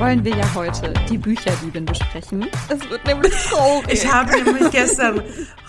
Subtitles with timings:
[0.00, 2.46] wollen wir ja heute die Bücherlieben besprechen.
[2.70, 3.92] Es wird nämlich traurig.
[3.92, 5.22] Ich habe nämlich gestern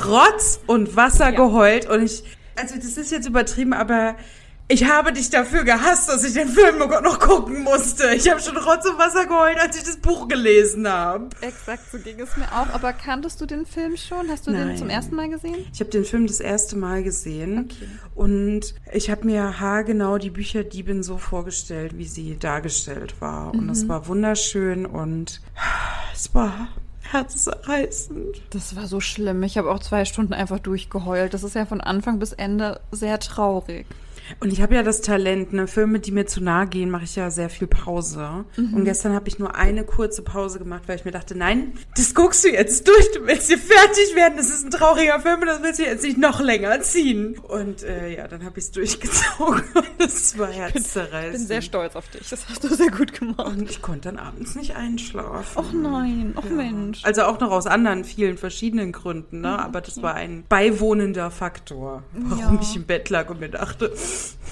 [0.05, 1.35] Rotz und Wasser ja.
[1.35, 2.23] geheult und ich,
[2.55, 4.15] also das ist jetzt übertrieben, aber
[4.71, 8.15] ich habe dich dafür gehasst, dass ich den Film noch gucken musste.
[8.15, 11.29] Ich habe schon Rotz und Wasser geheult, als ich das Buch gelesen habe.
[11.41, 12.73] Exakt, so ging es mir auch.
[12.73, 14.29] Aber kanntest du den Film schon?
[14.29, 14.69] Hast du Nein.
[14.69, 15.65] den zum ersten Mal gesehen?
[15.73, 17.69] Ich habe den Film das erste Mal gesehen.
[17.69, 17.89] Okay.
[18.15, 23.53] Und ich habe mir haargenau die Bücherdiebin so vorgestellt, wie sie dargestellt war.
[23.53, 23.89] Und es mhm.
[23.89, 25.41] war wunderschön und
[26.13, 26.69] es war
[27.11, 28.41] herzzerreißend.
[28.51, 29.43] Das war so schlimm.
[29.43, 31.33] Ich habe auch zwei Stunden einfach durchgeheult.
[31.33, 33.85] Das ist ja von Anfang bis Ende sehr traurig.
[34.39, 37.15] Und ich habe ja das Talent, ne, Filme, die mir zu nahe gehen, mache ich
[37.15, 38.45] ja sehr viel Pause.
[38.57, 38.73] Mhm.
[38.73, 42.13] Und gestern habe ich nur eine kurze Pause gemacht, weil ich mir dachte, nein, das
[42.15, 45.47] guckst du jetzt durch, du willst hier fertig werden, das ist ein trauriger Film und
[45.47, 47.37] das willst du jetzt nicht noch länger ziehen.
[47.39, 51.25] Und äh, ja, dann habe ich es durchgezogen und das war herzzerreißend.
[51.25, 53.47] Ich bin sehr stolz auf dich, das hast du sehr gut gemacht.
[53.47, 55.55] Und ich konnte dann abends nicht einschlafen.
[55.55, 56.51] Ach nein, ach ja.
[56.51, 57.03] Mensch.
[57.03, 59.49] Also auch noch aus anderen vielen verschiedenen Gründen, ne?
[59.49, 62.61] Mhm, aber das war ein beiwohnender Faktor, warum ja.
[62.61, 63.93] ich im Bett lag und mir dachte,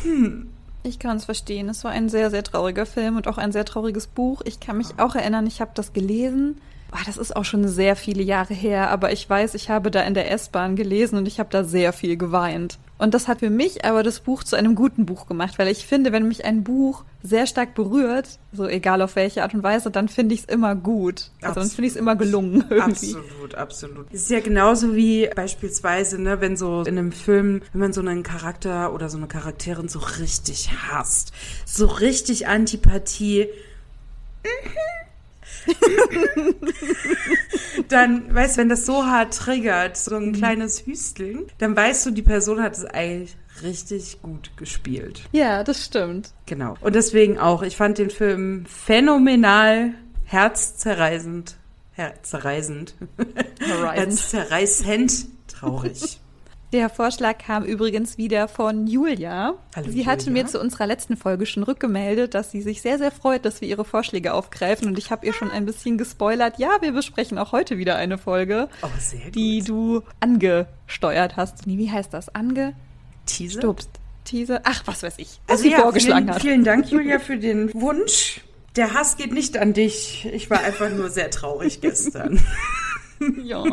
[0.03, 0.49] hm.
[0.83, 1.67] Ich kann es verstehen.
[1.67, 4.41] Es war ein sehr, sehr trauriger Film und auch ein sehr trauriges Buch.
[4.45, 6.61] Ich kann mich auch erinnern, ich habe das gelesen
[6.91, 10.01] Oh, das ist auch schon sehr viele Jahre her, aber ich weiß, ich habe da
[10.01, 12.79] in der S-Bahn gelesen und ich habe da sehr viel geweint.
[12.97, 15.85] Und das hat für mich aber das Buch zu einem guten Buch gemacht, weil ich
[15.85, 19.91] finde, wenn mich ein Buch sehr stark berührt, so egal auf welche Art und Weise,
[19.91, 21.31] dann finde ich es immer gut.
[21.41, 21.57] Also absolut.
[21.57, 23.15] dann finde ich es immer gelungen irgendwie.
[23.15, 24.07] Absolut, absolut.
[24.11, 28.01] Es ist ja genauso wie beispielsweise, ne, wenn so in einem Film, wenn man so
[28.01, 31.31] einen Charakter oder so eine Charakterin so richtig hasst,
[31.65, 33.47] so richtig Antipathie.
[34.43, 34.98] Mhm
[37.87, 40.33] dann, weißt du, wenn das so hart triggert, so ein mhm.
[40.33, 45.23] kleines Hüsteln, dann weißt du, die Person hat es eigentlich richtig gut gespielt.
[45.31, 46.31] Ja, das stimmt.
[46.45, 46.75] Genau.
[46.81, 49.93] Und deswegen auch, ich fand den Film phänomenal,
[50.25, 51.57] herzzerreißend,
[51.91, 52.95] herzzerreißend,
[53.59, 56.19] herzzerreißend traurig.
[56.71, 59.55] Der Vorschlag kam übrigens wieder von Julia.
[59.75, 60.43] Hallo, sie hatte Julia.
[60.43, 63.67] mir zu unserer letzten Folge schon rückgemeldet, dass sie sich sehr, sehr freut, dass wir
[63.67, 64.87] ihre Vorschläge aufgreifen.
[64.87, 66.59] Und ich habe ihr schon ein bisschen gespoilert.
[66.59, 68.87] Ja, wir besprechen auch heute wieder eine Folge, oh,
[69.33, 71.65] die du angesteuert hast.
[71.65, 72.35] Nee, wie heißt das?
[72.35, 72.75] Ange?
[73.25, 73.61] Teaser?
[73.61, 73.89] Stupst.
[74.23, 74.61] Teaser?
[74.63, 75.39] Ach, was weiß ich.
[75.47, 76.41] Was also sie ja, vorgeschlagen vielen, hat.
[76.41, 78.41] Vielen Dank, Julia, für den Wunsch.
[78.75, 80.29] Der Hass geht nicht an dich.
[80.31, 82.39] Ich war einfach nur sehr traurig gestern.
[83.43, 83.63] ja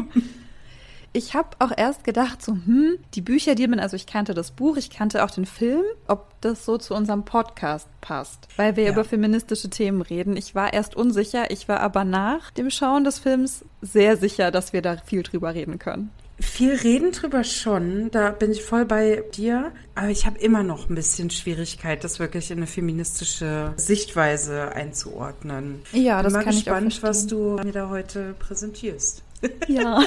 [1.17, 4.51] ich habe auch erst gedacht, so, hm, die Bücher, die man, also ich kannte das
[4.51, 8.85] Buch, ich kannte auch den Film, ob das so zu unserem Podcast passt, weil wir
[8.85, 8.93] ja.
[8.93, 10.37] über feministische Themen reden.
[10.37, 14.75] Ich war erst unsicher, ich war aber nach dem Schauen des Films sehr sicher, dass
[14.75, 16.11] wir da viel drüber reden können.
[16.39, 20.91] Viel reden drüber schon, da bin ich voll bei dir, aber ich habe immer noch
[20.91, 25.81] ein bisschen Schwierigkeit, das wirklich in eine feministische Sichtweise einzuordnen.
[25.93, 29.23] Ja, das bin kann gespannt, ich auch was du mir da heute präsentierst.
[29.69, 30.03] Ja,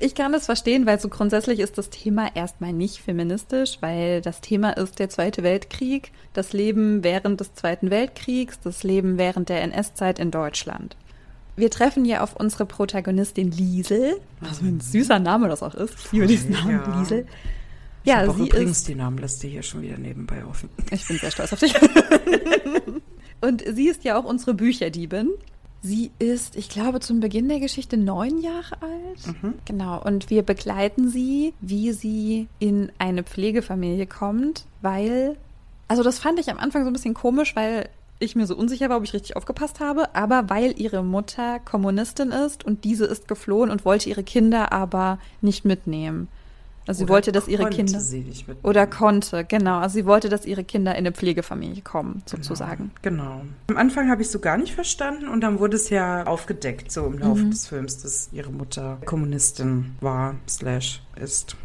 [0.00, 4.40] ich kann das verstehen, weil so grundsätzlich ist das Thema erstmal nicht feministisch, weil das
[4.40, 9.62] Thema ist der Zweite Weltkrieg, das Leben während des Zweiten Weltkriegs, das Leben während der
[9.62, 10.96] NS-Zeit in Deutschland.
[11.56, 15.94] Wir treffen ja auf unsere Protagonistin Liesel, was für ein süßer Name das auch ist.
[16.06, 16.98] Ich liebe diesen Namen, ja.
[16.98, 17.26] Liesel.
[18.04, 18.88] Ja, ich sie übrigens ist.
[18.88, 20.68] Die Namen lässt dir hier schon wieder nebenbei offen.
[20.90, 21.74] Ich bin sehr stolz auf dich.
[23.40, 25.30] Und sie ist ja auch unsere Bücherdiebin.
[25.80, 29.42] Sie ist, ich glaube, zum Beginn der Geschichte neun Jahre alt.
[29.42, 29.54] Mhm.
[29.66, 30.02] Genau.
[30.02, 35.36] Und wir begleiten sie, wie sie in eine Pflegefamilie kommt, weil,
[35.88, 38.88] also das fand ich am Anfang so ein bisschen komisch, weil ich mir so unsicher
[38.88, 43.28] war, ob ich richtig aufgepasst habe, aber weil ihre Mutter Kommunistin ist und diese ist
[43.28, 46.28] geflohen und wollte ihre Kinder aber nicht mitnehmen.
[46.86, 47.98] Also sie wollte, dass ihre Kinder
[48.62, 49.78] oder konnte, genau.
[49.78, 52.90] Also sie wollte, dass ihre Kinder in eine Pflegefamilie kommen, genau, sozusagen.
[53.00, 53.22] Genau.
[53.22, 53.44] genau.
[53.68, 57.06] Am Anfang habe ich so gar nicht verstanden und dann wurde es ja aufgedeckt, so
[57.06, 57.50] im Laufe mhm.
[57.52, 61.56] des Films, dass ihre Mutter Kommunistin war, slash ist.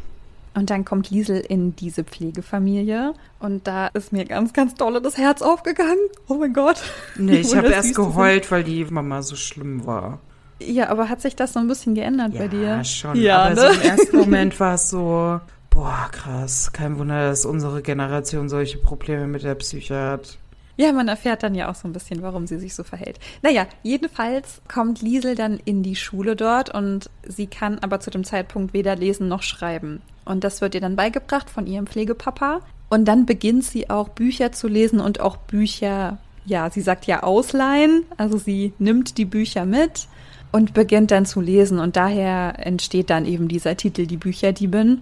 [0.53, 5.17] Und dann kommt Liesel in diese Pflegefamilie und da ist mir ganz, ganz dolle das
[5.17, 5.99] Herz aufgegangen.
[6.27, 6.81] Oh mein Gott.
[7.17, 10.19] Nee, ich habe erst geheult, weil die Mama so schlimm war.
[10.59, 12.61] Ja, aber hat sich das so ein bisschen geändert ja, bei dir?
[12.61, 13.15] Ja, schon.
[13.15, 13.61] Ja, aber ne?
[13.61, 16.71] so im ersten Moment war es so, boah, krass.
[16.73, 20.37] Kein Wunder, dass unsere Generation solche Probleme mit der Psyche hat.
[20.79, 23.19] Ja, man erfährt dann ja auch so ein bisschen, warum sie sich so verhält.
[23.41, 28.23] Naja, jedenfalls kommt Liesel dann in die Schule dort und sie kann aber zu dem
[28.23, 30.01] Zeitpunkt weder lesen noch schreiben.
[30.29, 32.61] Und das wird ihr dann beigebracht von ihrem Pflegepapa.
[32.89, 37.23] Und dann beginnt sie auch Bücher zu lesen und auch Bücher, ja, sie sagt ja
[37.23, 38.03] ausleihen.
[38.17, 40.07] Also sie nimmt die Bücher mit
[40.51, 41.79] und beginnt dann zu lesen.
[41.79, 45.01] Und daher entsteht dann eben dieser Titel Die Bücherdiebin.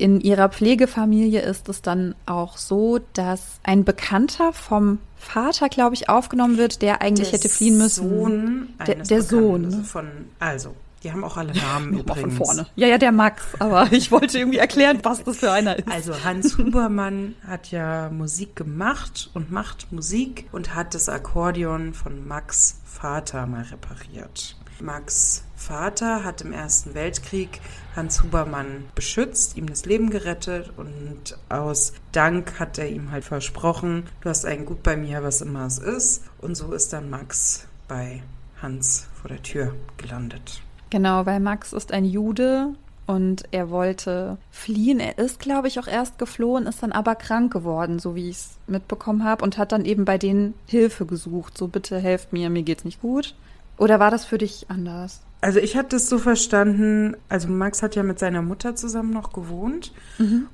[0.00, 6.08] in ihrer Pflegefamilie ist es dann auch so, dass ein Bekannter vom Vater, glaube ich,
[6.08, 8.08] aufgenommen wird, der eigentlich Der hätte fliehen müssen.
[8.08, 9.82] Sohn Der- der Sohn, ne?
[9.84, 10.06] Von,
[10.38, 12.36] also, die haben auch alle Namen Nochmal übrigens.
[12.36, 12.66] von vorne.
[12.76, 15.88] Ja, ja, der Max, aber ich wollte irgendwie erklären, was das für einer ist.
[15.88, 22.26] Also Hans Hubermann hat ja Musik gemacht und macht Musik und hat das Akkordeon von
[22.26, 24.56] Max Vater mal repariert.
[24.80, 27.60] Max Vater hat im Ersten Weltkrieg
[27.96, 34.04] Hans Hubermann beschützt, ihm das Leben gerettet und aus Dank hat er ihm halt versprochen,
[34.20, 36.22] du hast ein Gut bei mir, was immer es ist.
[36.40, 38.22] Und so ist dann Max bei
[38.62, 40.62] Hans vor der Tür gelandet.
[40.90, 42.74] Genau, weil Max ist ein Jude
[43.06, 45.00] und er wollte fliehen.
[45.00, 48.36] Er ist, glaube ich, auch erst geflohen, ist dann aber krank geworden, so wie ich
[48.36, 51.56] es mitbekommen habe, und hat dann eben bei denen Hilfe gesucht.
[51.56, 53.34] So, bitte helft mir, mir geht's nicht gut.
[53.78, 55.22] Oder war das für dich anders?
[55.40, 59.32] Also ich hatte es so verstanden, also Max hat ja mit seiner Mutter zusammen noch
[59.32, 59.92] gewohnt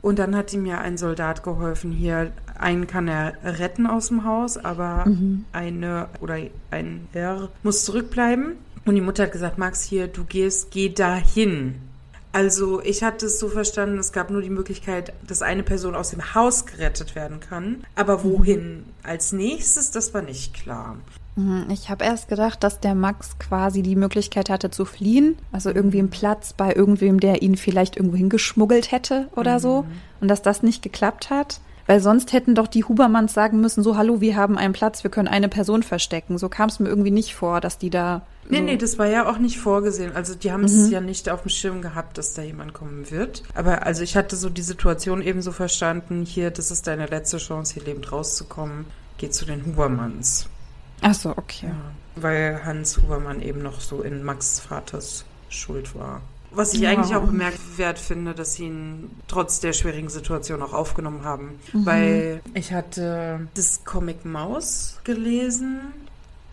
[0.02, 4.24] und dann hat ihm ja ein Soldat geholfen, hier einen kann er retten aus dem
[4.24, 5.06] Haus, aber
[5.52, 6.36] eine oder
[6.70, 11.76] ein Herr muss zurückbleiben und die Mutter hat gesagt, Max hier, du gehst, geh dahin.
[12.32, 16.10] Also ich hatte es so verstanden, es gab nur die Möglichkeit, dass eine Person aus
[16.10, 20.96] dem Haus gerettet werden kann, aber wohin als nächstes, das war nicht klar.
[21.36, 25.70] Hm, Ich habe erst gedacht, dass der Max quasi die Möglichkeit hatte zu fliehen, also
[25.70, 29.86] irgendwie einen Platz bei irgendwem, der ihn vielleicht irgendwo hingeschmuggelt hätte oder so,
[30.20, 31.60] und dass das nicht geklappt hat.
[31.86, 35.10] Weil sonst hätten doch die Hubermanns sagen müssen, so, hallo, wir haben einen Platz, wir
[35.10, 36.38] können eine Person verstecken.
[36.38, 38.22] So kam es mir irgendwie nicht vor, dass die da.
[38.48, 40.14] Nee, nee, das war ja auch nicht vorgesehen.
[40.14, 43.42] Also die haben es ja nicht auf dem Schirm gehabt, dass da jemand kommen wird.
[43.54, 47.38] Aber also ich hatte so die Situation eben so verstanden, hier, das ist deine letzte
[47.38, 48.84] Chance, hier lebend rauszukommen.
[49.18, 50.48] Geh zu den Hubermanns.
[51.00, 51.66] Ach so, okay.
[51.68, 51.76] Ja.
[52.16, 56.20] Weil Hans Hubermann eben noch so in Max Vaters Schuld war.
[56.50, 56.90] Was ich Ja.
[56.90, 61.58] eigentlich auch bemerkenswert finde, dass sie ihn trotz der schwierigen Situation auch aufgenommen haben.
[61.72, 65.80] Weil ich hatte das Comic Maus gelesen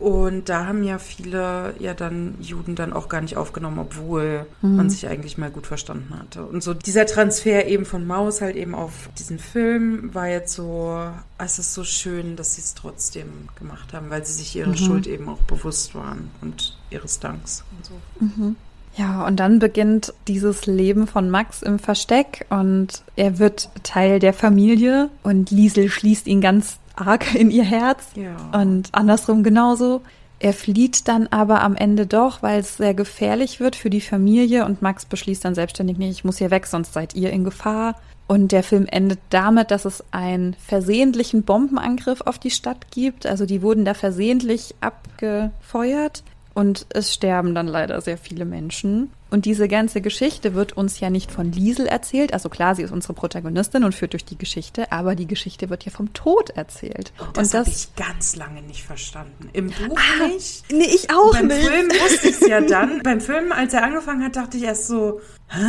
[0.02, 4.90] und da haben ja viele ja dann Juden dann auch gar nicht aufgenommen, obwohl man
[4.90, 6.44] sich eigentlich mal gut verstanden hatte.
[6.44, 10.98] Und so dieser Transfer eben von Maus halt eben auf diesen Film war jetzt so,
[11.38, 13.28] es ist so schön, dass sie es trotzdem
[13.60, 17.86] gemacht haben, weil sie sich ihre Schuld eben auch bewusst waren und ihres Danks und
[17.86, 18.56] so.
[18.98, 24.34] Ja, und dann beginnt dieses Leben von Max im Versteck und er wird Teil der
[24.34, 28.08] Familie und Liesel schließt ihn ganz arg in ihr Herz.
[28.16, 28.36] Ja.
[28.60, 30.02] Und andersrum genauso.
[30.40, 34.66] Er flieht dann aber am Ende doch, weil es sehr gefährlich wird für die Familie
[34.66, 37.96] und Max beschließt dann selbstständig, nee, ich muss hier weg, sonst seid ihr in Gefahr.
[38.26, 43.28] Und der Film endet damit, dass es einen versehentlichen Bombenangriff auf die Stadt gibt.
[43.28, 46.24] Also die wurden da versehentlich abgefeuert
[46.54, 49.12] und es sterben dann leider sehr viele Menschen.
[49.32, 52.34] Und diese ganze Geschichte wird uns ja nicht von Liesel erzählt.
[52.34, 55.84] Also klar, sie ist unsere Protagonistin und führt durch die Geschichte, aber die Geschichte wird
[55.86, 57.14] ja vom Tod erzählt.
[57.34, 59.50] Das, habe ich ganz lange nicht verstanden.
[59.54, 59.98] Im Buch
[60.28, 60.66] nicht.
[60.72, 61.66] Nee, ich auch Beim nicht.
[61.68, 63.02] Film wusste ich es ja dann.
[63.04, 65.60] Beim Film, als er angefangen hat, dachte ich erst so, hä?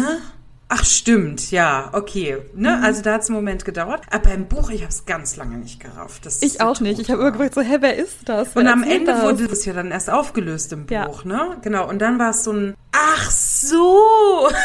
[0.74, 2.38] Ach stimmt, ja, okay.
[2.54, 2.78] Ne?
[2.78, 2.82] Mhm.
[2.84, 4.00] Also da hat es einen Moment gedauert.
[4.10, 6.26] Aber beim Buch, ich habe es ganz lange nicht gerafft.
[6.40, 6.98] Ich der auch nicht.
[6.98, 8.54] Ich habe immer gefragt, so, hä, wer ist das?
[8.56, 9.22] Wer Und am Ende das?
[9.22, 11.06] wurde das ja dann erst aufgelöst im Ja.
[11.06, 11.58] Buch, ne?
[11.60, 11.86] Genau.
[11.86, 14.50] Und dann war es so ein, ach so.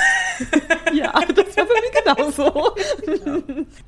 [0.93, 2.75] Ja, das war bei mir genauso.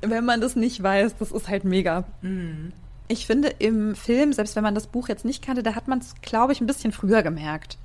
[0.00, 2.04] wenn man das nicht weiß, das ist halt mega.
[2.22, 2.72] Mhm.
[3.06, 6.00] Ich finde im Film, selbst wenn man das Buch jetzt nicht kannte, da hat man
[6.00, 7.78] es, glaube ich, ein bisschen früher gemerkt.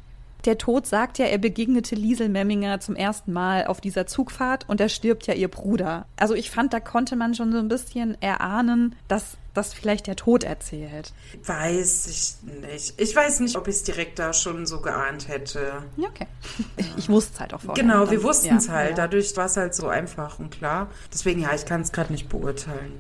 [0.44, 4.80] Der Tod sagt ja, er begegnete Liesel Memminger zum ersten Mal auf dieser Zugfahrt und
[4.80, 6.06] er stirbt ja ihr Bruder.
[6.18, 10.16] Also ich fand, da konnte man schon so ein bisschen erahnen, dass das vielleicht der
[10.18, 11.14] Tod erzählt.
[11.46, 13.00] Weiß ich nicht.
[13.00, 15.84] Ich weiß nicht, ob ich es direkt da schon so geahnt hätte.
[15.98, 16.28] Ja, okay.
[16.98, 17.82] Ich wusste es halt auch vorher.
[17.84, 18.90] Genau, wir wussten es ja, halt.
[18.92, 18.96] ja.
[18.96, 20.90] Dadurch war es halt so einfach und klar.
[21.12, 22.94] Deswegen, ja, ich kann es gerade nicht beurteilen.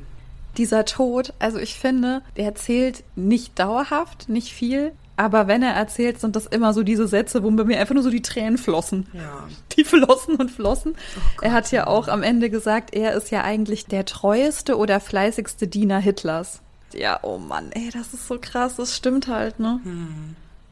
[0.57, 6.19] dieser Tod, also ich finde, der erzählt nicht dauerhaft, nicht viel, aber wenn er erzählt,
[6.19, 9.07] sind das immer so diese Sätze, wo bei mir einfach nur so die Tränen flossen.
[9.13, 9.47] Ja.
[9.75, 10.95] Die flossen und flossen.
[11.41, 15.67] er hat ja auch am Ende gesagt, er ist ja eigentlich der treueste oder fleißigste
[15.67, 16.61] Diener Hitlers.
[16.93, 19.79] Ja, oh Mann, ey, das ist so krass, das stimmt halt, ne?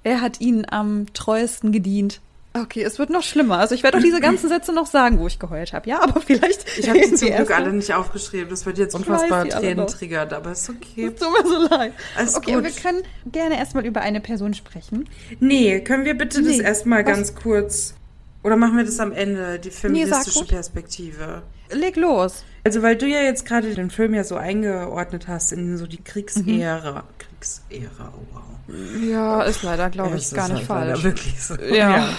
[0.04, 2.22] Er hat ihnen am treuesten gedient.
[2.56, 3.58] Okay, es wird noch schlimmer.
[3.58, 5.90] Also ich werde auch diese ganzen Sätze noch sagen, wo ich geheult habe.
[5.90, 6.66] Ja, aber vielleicht.
[6.78, 8.50] Ich habe die irgendwie zum Glück alle nicht aufgeschrieben.
[8.50, 9.92] Das wird jetzt unfassbar weiß die alle Tränen noch.
[9.92, 11.12] triggert, aber ist okay.
[11.14, 11.94] Es tut mir so leid.
[12.16, 12.64] Alles okay, gut.
[12.64, 15.10] wir können gerne erstmal über eine Person sprechen.
[15.40, 17.96] Nee, können wir bitte das Nee, erstmal was- ganz kurz.
[18.44, 20.50] Oder machen wir das am Ende, die feministische ruhig.
[20.50, 21.44] Perspektive?
[21.72, 22.44] Leg los.
[22.66, 26.04] Also, weil du ja jetzt gerade den Film ja so eingeordnet hast in so die
[26.04, 27.04] Kriegsära.
[27.18, 28.76] Kriegsära, oh wow.
[29.02, 31.04] Ja, ist leider, glaube ich, gar ist nicht halt leider falsch.
[31.04, 31.56] Wirklich so.
[31.56, 32.10] Ja.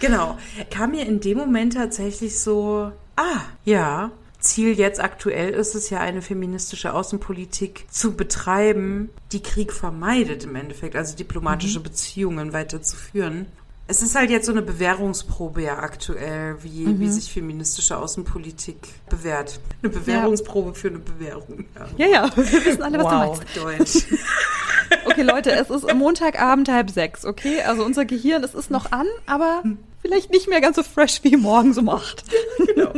[0.00, 0.38] Genau.
[0.70, 4.10] Kam mir in dem Moment tatsächlich so, ah, ja,
[4.42, 10.56] Ziel jetzt aktuell ist es ja, eine feministische Außenpolitik zu betreiben, die Krieg vermeidet im
[10.56, 11.84] Endeffekt, also diplomatische mhm.
[11.84, 13.46] Beziehungen weiterzuführen.
[13.88, 17.00] Es ist halt jetzt so eine Bewährungsprobe ja aktuell, wie, mhm.
[17.00, 18.76] wie sich feministische Außenpolitik
[19.10, 19.60] bewährt.
[19.82, 20.74] Eine Bewährungsprobe ja.
[20.74, 21.66] für eine Bewährung.
[21.96, 24.06] Ja, ja, ja wir wissen alle, was wow, du meinst.
[24.10, 24.18] Deutsch.
[25.06, 27.62] okay, Leute, es ist Montagabend halb sechs, okay?
[27.62, 29.62] Also unser Gehirn, es ist noch an, aber
[30.00, 32.24] vielleicht nicht mehr ganz so fresh wie morgens um acht.
[32.74, 32.92] genau.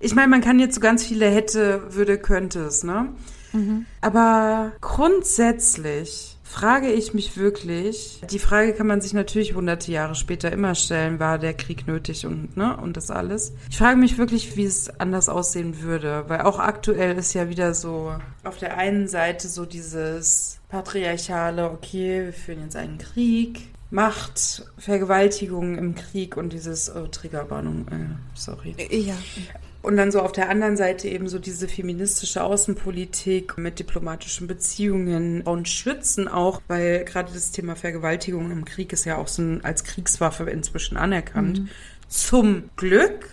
[0.00, 3.08] Ich meine, man kann jetzt so ganz viele hätte, würde, könnte es, ne?
[3.52, 3.86] Mhm.
[4.00, 10.52] Aber grundsätzlich frage ich mich wirklich, die Frage kann man sich natürlich hunderte Jahre später
[10.52, 13.52] immer stellen, war der Krieg nötig und, ne, und das alles.
[13.68, 17.74] Ich frage mich wirklich, wie es anders aussehen würde, weil auch aktuell ist ja wieder
[17.74, 24.64] so auf der einen Seite so dieses patriarchale, okay, wir führen jetzt einen Krieg, Macht,
[24.78, 28.74] Vergewaltigung im Krieg und dieses oh, Triggerwarnung, äh, sorry.
[28.90, 29.14] Ja.
[29.84, 35.42] Und dann so auf der anderen Seite eben so diese feministische Außenpolitik mit diplomatischen Beziehungen
[35.42, 39.62] und Schützen auch, weil gerade das Thema Vergewaltigung im Krieg ist ja auch so ein,
[39.62, 41.60] als Kriegswaffe inzwischen anerkannt.
[41.60, 41.68] Mhm.
[42.08, 43.28] Zum Glück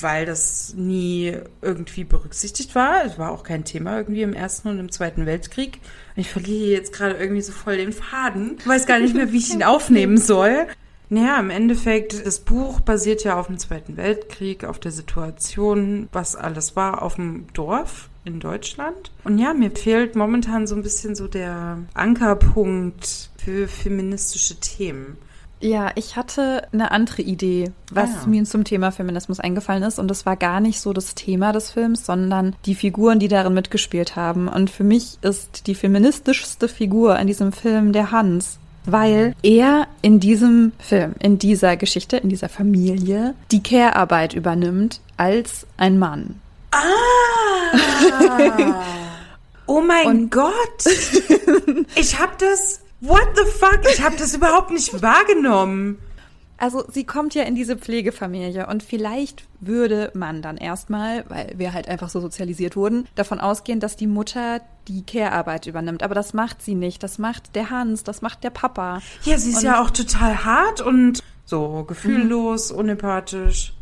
[0.00, 3.04] weil das nie irgendwie berücksichtigt war.
[3.04, 5.78] Es war auch kein Thema irgendwie im Ersten und im Zweiten Weltkrieg.
[6.16, 8.56] Ich verliere jetzt gerade irgendwie so voll den Faden.
[8.58, 10.66] Ich weiß gar nicht mehr, wie ich ihn aufnehmen soll.
[11.08, 16.34] Naja, im Endeffekt, das Buch basiert ja auf dem Zweiten Weltkrieg, auf der Situation, was
[16.34, 19.12] alles war auf dem Dorf in Deutschland.
[19.22, 25.16] Und ja, mir fehlt momentan so ein bisschen so der Ankerpunkt für feministische Themen.
[25.60, 28.26] Ja, ich hatte eine andere Idee, was ah, ja.
[28.26, 29.98] mir zum Thema Feminismus eingefallen ist.
[29.98, 33.54] Und das war gar nicht so das Thema des Films, sondern die Figuren, die darin
[33.54, 34.48] mitgespielt haben.
[34.48, 40.20] Und für mich ist die feministischste Figur in diesem Film der Hans weil er in
[40.20, 46.40] diesem Film, in dieser Geschichte, in dieser Familie die Care-Arbeit übernimmt als ein Mann.
[46.70, 46.78] Ah!
[49.66, 50.52] oh mein Und Gott!
[51.96, 52.80] Ich hab das.
[53.00, 53.80] What the fuck?
[53.92, 55.98] Ich hab das überhaupt nicht wahrgenommen.
[56.58, 61.72] Also sie kommt ja in diese Pflegefamilie und vielleicht würde man dann erstmal, weil wir
[61.72, 66.02] halt einfach so sozialisiert wurden, davon ausgehen, dass die Mutter die Care-Arbeit übernimmt.
[66.02, 67.02] Aber das macht sie nicht.
[67.02, 69.00] Das macht der Hans, das macht der Papa.
[69.24, 72.78] Ja, sie ist und ja auch total hart und so gefühllos, mhm.
[72.78, 73.72] unempathisch.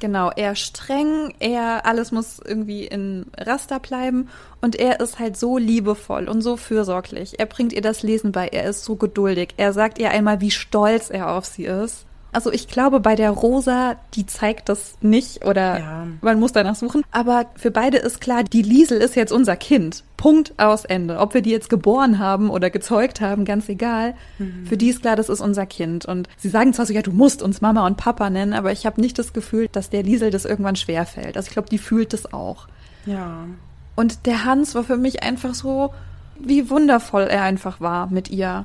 [0.00, 5.58] Genau, er streng, er alles muss irgendwie in Raster bleiben und er ist halt so
[5.58, 7.38] liebevoll und so fürsorglich.
[7.38, 9.54] Er bringt ihr das Lesen bei, er ist so geduldig.
[9.58, 12.04] Er sagt ihr einmal, wie stolz er auf sie ist.
[12.32, 16.06] Also ich glaube, bei der Rosa, die zeigt das nicht oder ja.
[16.22, 17.04] man muss danach suchen.
[17.10, 20.02] Aber für beide ist klar, die Liesel ist jetzt unser Kind.
[20.16, 21.18] Punkt aus Ende.
[21.18, 24.14] Ob wir die jetzt geboren haben oder gezeugt haben, ganz egal.
[24.38, 24.66] Mhm.
[24.66, 26.06] Für die ist klar, das ist unser Kind.
[26.06, 28.86] Und sie sagen zwar so, ja, du musst uns Mama und Papa nennen, aber ich
[28.86, 31.36] habe nicht das Gefühl, dass der Liesel das irgendwann schwerfällt.
[31.36, 32.66] Also ich glaube, die fühlt das auch.
[33.04, 33.44] Ja.
[33.94, 35.92] Und der Hans war für mich einfach so,
[36.38, 38.64] wie wundervoll er einfach war mit ihr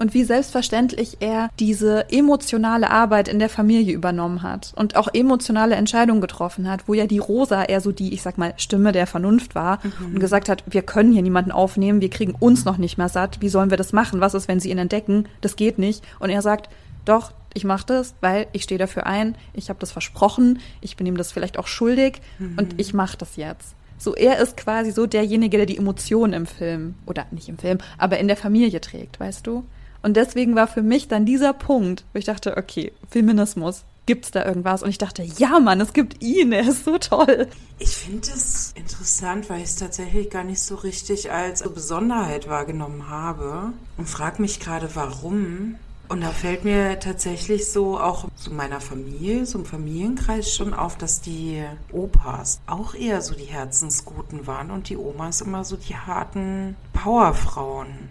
[0.00, 5.74] und wie selbstverständlich er diese emotionale Arbeit in der Familie übernommen hat und auch emotionale
[5.74, 9.06] Entscheidungen getroffen hat, wo ja die Rosa eher so die, ich sag mal, Stimme der
[9.06, 10.14] Vernunft war mhm.
[10.14, 13.42] und gesagt hat, wir können hier niemanden aufnehmen, wir kriegen uns noch nicht mehr satt,
[13.42, 14.22] wie sollen wir das machen?
[14.22, 15.28] Was ist, wenn sie ihn entdecken?
[15.42, 16.02] Das geht nicht.
[16.18, 16.70] Und er sagt,
[17.04, 21.06] doch, ich mache das, weil ich stehe dafür ein, ich habe das versprochen, ich bin
[21.06, 22.56] ihm das vielleicht auch schuldig mhm.
[22.56, 23.74] und ich mache das jetzt.
[23.98, 27.78] So, er ist quasi so derjenige, der die Emotionen im Film, oder nicht im Film,
[27.98, 29.64] aber in der Familie trägt, weißt du?
[30.02, 34.44] Und deswegen war für mich dann dieser Punkt, wo ich dachte, okay, Feminismus, gibt's da
[34.44, 34.82] irgendwas?
[34.82, 37.48] Und ich dachte, ja, Mann, es gibt ihn, er ist so toll.
[37.78, 43.08] Ich finde es interessant, weil ich es tatsächlich gar nicht so richtig als Besonderheit wahrgenommen
[43.08, 45.76] habe und frage mich gerade, warum.
[46.08, 50.98] Und da fällt mir tatsächlich so auch zu meiner Familie, so im Familienkreis schon auf,
[50.98, 55.94] dass die Opas auch eher so die Herzensguten waren und die Omas immer so die
[55.94, 58.08] harten Powerfrauen.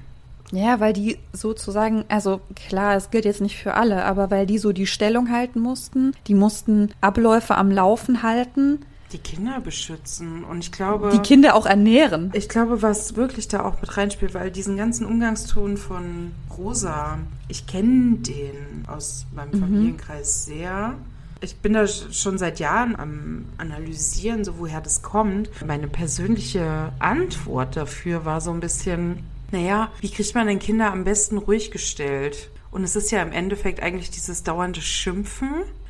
[0.51, 4.57] Ja, weil die sozusagen, also klar, es gilt jetzt nicht für alle, aber weil die
[4.57, 8.79] so die Stellung halten mussten, die mussten Abläufe am Laufen halten.
[9.11, 11.09] Die Kinder beschützen und ich glaube.
[11.11, 12.29] Die Kinder auch ernähren.
[12.33, 17.65] Ich glaube, was wirklich da auch mit reinspielt, weil diesen ganzen Umgangston von Rosa, ich
[17.65, 19.59] kenne den aus meinem mhm.
[19.59, 20.93] Familienkreis sehr.
[21.41, 25.49] Ich bin da schon seit Jahren am Analysieren, so woher das kommt.
[25.65, 31.03] Meine persönliche Antwort dafür war so ein bisschen, naja, wie kriegt man denn Kinder am
[31.03, 32.49] besten ruhig gestellt?
[32.71, 35.49] Und es ist ja im Endeffekt eigentlich dieses dauernde Schimpfen.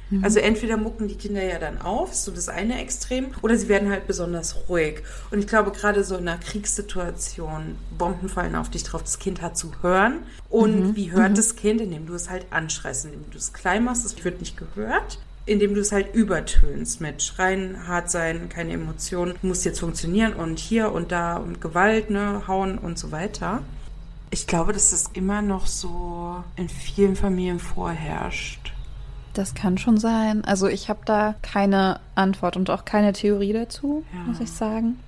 [0.09, 0.23] Mhm.
[0.23, 3.89] Also entweder mucken die Kinder ja dann auf, so das eine Extrem, oder sie werden
[3.89, 5.03] halt besonders ruhig.
[5.31, 9.41] Und ich glaube, gerade so in einer Kriegssituation, Bomben fallen auf dich drauf, das Kind
[9.41, 10.19] hat zu hören.
[10.49, 10.95] Und mhm.
[10.95, 11.35] wie hört mhm.
[11.35, 14.57] das Kind, indem du es halt anschreist, indem du es klein machst, es wird nicht
[14.57, 15.19] gehört.
[15.45, 20.59] Indem du es halt übertönst mit Schreien, hart sein, keine Emotionen, muss jetzt funktionieren und
[20.59, 23.61] hier und da und Gewalt, ne, hauen und so weiter.
[24.31, 28.73] Ich glaube, dass das immer noch so in vielen Familien vorherrscht.
[29.33, 30.43] Das kann schon sein.
[30.45, 34.19] Also ich habe da keine Antwort und auch keine Theorie dazu, Ja.
[34.27, 34.99] muss ich sagen.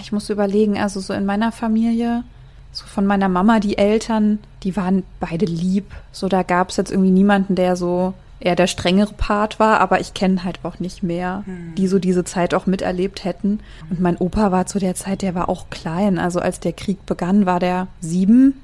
[0.00, 2.24] Ich muss überlegen, also so in meiner Familie,
[2.70, 5.92] so von meiner Mama, die Eltern, die waren beide lieb.
[6.12, 8.14] So da gab es jetzt irgendwie niemanden, der so
[8.44, 11.44] eher der strengere Part war, aber ich kenne halt auch nicht mehr,
[11.76, 13.60] die so diese Zeit auch miterlebt hätten.
[13.90, 16.18] Und mein Opa war zu der Zeit, der war auch klein.
[16.18, 18.60] Also als der Krieg begann, war der sieben.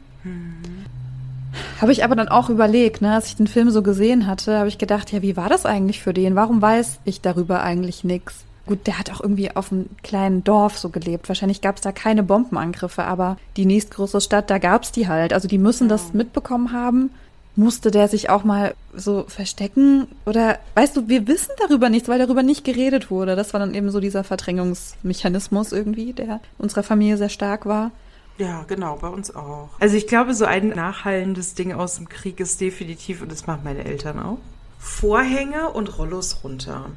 [1.80, 4.68] Habe ich aber dann auch überlegt, ne, als ich den Film so gesehen hatte, habe
[4.68, 6.34] ich gedacht, ja, wie war das eigentlich für den?
[6.34, 8.44] Warum weiß ich darüber eigentlich nichts?
[8.66, 11.28] Gut, der hat auch irgendwie auf einem kleinen Dorf so gelebt.
[11.28, 15.32] Wahrscheinlich gab es da keine Bombenangriffe, aber die nächstgrößere Stadt, da gab es die halt.
[15.32, 17.10] Also die müssen das mitbekommen haben.
[17.58, 20.06] Musste der sich auch mal so verstecken?
[20.26, 23.34] Oder weißt du, wir wissen darüber nichts, weil darüber nicht geredet wurde.
[23.34, 27.90] Das war dann eben so dieser Verdrängungsmechanismus irgendwie, der in unserer Familie sehr stark war.
[28.38, 29.70] Ja, genau, bei uns auch.
[29.80, 33.62] Also ich glaube, so ein nachhallendes Ding aus dem Krieg ist definitiv, und das machen
[33.64, 34.38] meine Eltern auch,
[34.78, 36.92] Vorhänge und Rollos runter.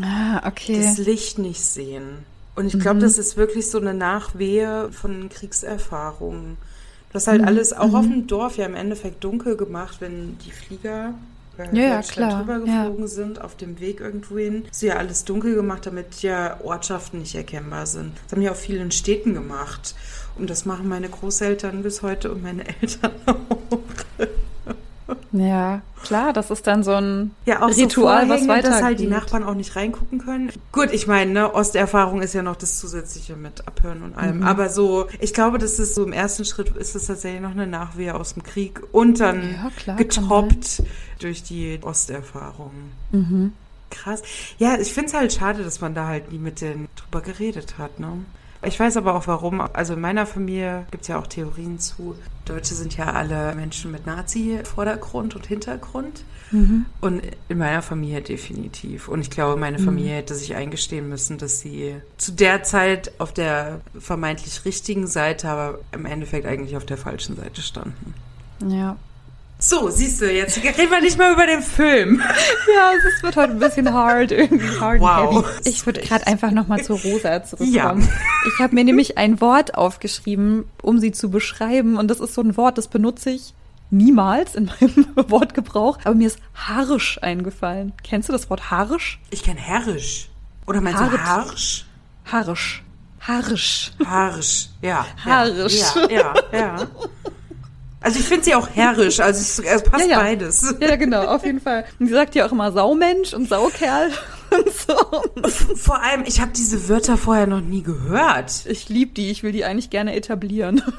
[0.00, 0.82] Ah, okay.
[0.82, 2.24] Das Licht nicht sehen.
[2.56, 6.56] Und ich glaube, das ist wirklich so eine Nachwehe von Kriegserfahrungen.
[7.12, 10.50] Du hast halt alles auch auf dem Dorf ja im Endeffekt dunkel gemacht, wenn die
[10.50, 11.12] Flieger
[11.58, 14.64] äh, Ja, ja, Deutschland klar, drüber geflogen sind, auf dem Weg irgendwo hin.
[14.70, 18.12] Ist ja alles dunkel gemacht, damit ja Ortschaften nicht erkennbar sind.
[18.24, 19.94] Das haben ja auch viele in Städten gemacht.
[20.38, 23.78] Und das machen meine Großeltern bis heute und meine Eltern auch.
[25.32, 29.00] Ja, klar, das ist dann so ein Ja, auch Ritual, so was Vorhänge, dass halt
[29.00, 30.52] die Nachbarn auch nicht reingucken können.
[30.72, 34.18] Gut, ich meine, ne, Osterfahrung ist ja noch das Zusätzliche mit Abhören und Mhm.
[34.18, 34.42] allem.
[34.42, 37.66] Aber so, ich glaube, das ist so im ersten Schritt ist es tatsächlich noch eine
[37.66, 40.82] Nachwehe aus dem Krieg und dann Ja, klar, getoppt
[41.20, 42.72] durch die Osterfahrung.
[43.12, 43.52] Mhm.
[43.90, 44.22] Krass.
[44.58, 47.76] Ja, ich finde es halt schade, dass man da halt nie mit denen drüber geredet
[47.78, 48.08] hat, ne?
[48.64, 49.60] Ich weiß aber auch warum.
[49.60, 52.14] Also in meiner Familie gibt es ja auch Theorien zu.
[52.44, 56.24] Deutsche sind ja alle Menschen mit Nazi-Vordergrund und Hintergrund.
[56.52, 56.86] Mhm.
[57.00, 59.08] Und in meiner Familie definitiv.
[59.08, 63.32] Und ich glaube, meine Familie hätte sich eingestehen müssen, dass sie zu der Zeit auf
[63.32, 68.14] der vermeintlich richtigen Seite, aber im Endeffekt eigentlich auf der falschen Seite standen.
[68.68, 68.96] Ja.
[69.64, 72.20] So, siehst du, jetzt reden wir nicht mal über den Film.
[72.74, 75.44] Ja, es wird heute ein bisschen hard, irgendwie hard Wow.
[75.46, 75.68] heavy.
[75.68, 77.70] Ich würde gerade einfach nochmal zu Rosa zurückkommen.
[78.02, 78.08] Ja.
[78.54, 81.96] Ich habe mir nämlich ein Wort aufgeschrieben, um sie zu beschreiben.
[81.96, 83.54] Und das ist so ein Wort, das benutze ich
[83.90, 85.98] niemals in meinem Wortgebrauch.
[86.04, 87.92] Aber mir ist harsch eingefallen.
[88.02, 89.20] Kennst du das Wort harsch?
[89.30, 90.28] Ich kenne herrisch.
[90.66, 91.12] Oder meinst Hart.
[91.12, 91.84] du harsch?
[92.26, 92.82] Harsch.
[93.20, 93.92] Harsch.
[94.04, 95.06] Harsch, ja.
[95.24, 95.74] Harsch.
[95.74, 96.86] Ja, ja, ja.
[98.02, 100.18] Also ich finde sie auch herrisch, also es, es passt Ja, ja.
[100.18, 100.74] beides.
[100.80, 101.84] Ja, genau, auf jeden Fall.
[101.98, 104.10] Und sie sagt ja auch immer Saumensch und Saukerl
[104.50, 105.76] und so.
[105.76, 108.66] Vor allem, ich habe diese Wörter vorher noch nie gehört.
[108.66, 110.82] Ich liebe die, ich will die eigentlich gerne etablieren.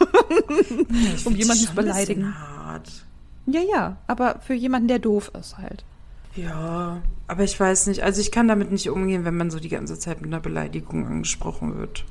[1.15, 2.33] Ich Um jemanden zu beleidigen.
[2.65, 2.89] Hart.
[3.45, 5.83] Ja, ja, aber für jemanden, der doof ist halt.
[6.35, 8.01] Ja, aber ich weiß nicht.
[8.01, 11.05] Also ich kann damit nicht umgehen, wenn man so die ganze Zeit mit einer Beleidigung
[11.05, 12.05] angesprochen wird.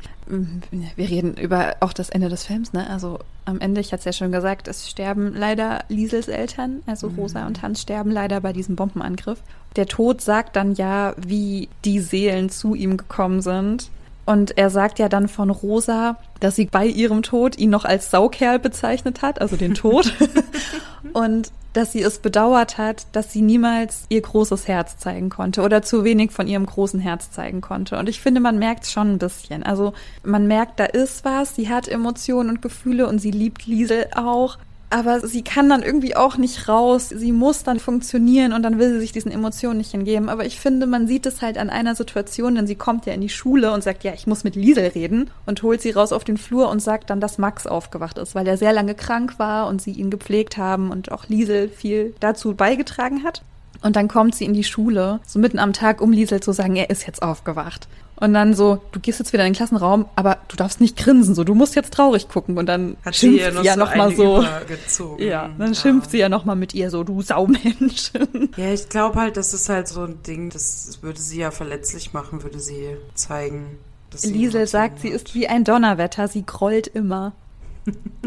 [0.96, 2.88] Wir reden über auch das Ende des Films, ne?
[2.88, 7.08] Also am Ende, ich hatte es ja schon gesagt, es sterben leider Liesels Eltern, also
[7.08, 9.42] Rosa und Hans sterben leider bei diesem Bombenangriff.
[9.74, 13.90] Der Tod sagt dann ja, wie die Seelen zu ihm gekommen sind.
[14.24, 18.10] Und er sagt ja dann von Rosa, dass sie bei ihrem Tod ihn noch als
[18.10, 20.14] Saukerl bezeichnet hat, also den Tod.
[21.12, 25.82] und dass sie es bedauert hat, dass sie niemals ihr großes Herz zeigen konnte oder
[25.82, 27.98] zu wenig von ihrem großen Herz zeigen konnte.
[27.98, 29.62] Und ich finde, man merkt es schon ein bisschen.
[29.62, 34.06] Also man merkt, da ist was, sie hat Emotionen und Gefühle und sie liebt Liesel
[34.14, 34.58] auch.
[34.92, 37.08] Aber sie kann dann irgendwie auch nicht raus.
[37.08, 40.28] Sie muss dann funktionieren und dann will sie sich diesen Emotionen nicht hingeben.
[40.28, 43.22] Aber ich finde, man sieht es halt an einer Situation, denn sie kommt ja in
[43.22, 46.24] die Schule und sagt, ja, ich muss mit Liesel reden und holt sie raus auf
[46.24, 49.66] den Flur und sagt dann, dass Max aufgewacht ist, weil er sehr lange krank war
[49.66, 53.40] und sie ihn gepflegt haben und auch Liesel viel dazu beigetragen hat.
[53.80, 56.76] Und dann kommt sie in die Schule, so mitten am Tag, um Liesel zu sagen,
[56.76, 57.88] er ist jetzt aufgewacht.
[58.16, 61.34] Und dann so, du gehst jetzt wieder in den Klassenraum, aber du darfst nicht grinsen,
[61.34, 62.56] so, du musst jetzt traurig gucken.
[62.56, 64.38] Und dann Hat sie schimpft ihr sie ja noch mal eine so.
[64.38, 65.26] übergezogen.
[65.26, 68.12] Ja, dann schimpft sie ja noch mal mit ihr so, du Saumensch.
[68.56, 72.12] Ja, ich glaube halt, das ist halt so ein Ding, das würde sie ja verletzlich
[72.12, 73.78] machen, würde sie zeigen.
[74.10, 77.32] Dass sie Liesel sagt, sie ist wie ein Donnerwetter, sie grollt immer.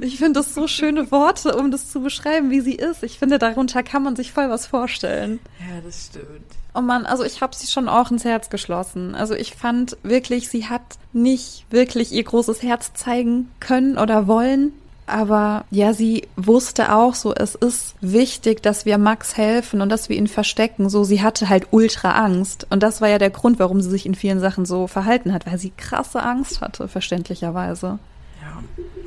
[0.02, 3.04] Ich finde das so schöne Worte, um das zu beschreiben, wie sie ist.
[3.04, 5.40] Ich finde, darunter kann man sich voll was vorstellen.
[5.60, 6.26] Ja, das stimmt.
[6.74, 9.16] Oh Mann, also ich habe sie schon auch ins Herz geschlossen.
[9.16, 10.82] Also ich fand wirklich, sie hat
[11.14, 14.74] nicht wirklich ihr großes Herz zeigen können oder wollen.
[15.08, 20.10] Aber ja, sie wusste auch so, es ist wichtig, dass wir Max helfen und dass
[20.10, 20.90] wir ihn verstecken.
[20.90, 22.66] So, sie hatte halt ultra Angst.
[22.70, 25.46] Und das war ja der Grund, warum sie sich in vielen Sachen so verhalten hat,
[25.46, 28.00] weil sie krasse Angst hatte, verständlicherweise.
[28.42, 28.64] Ja,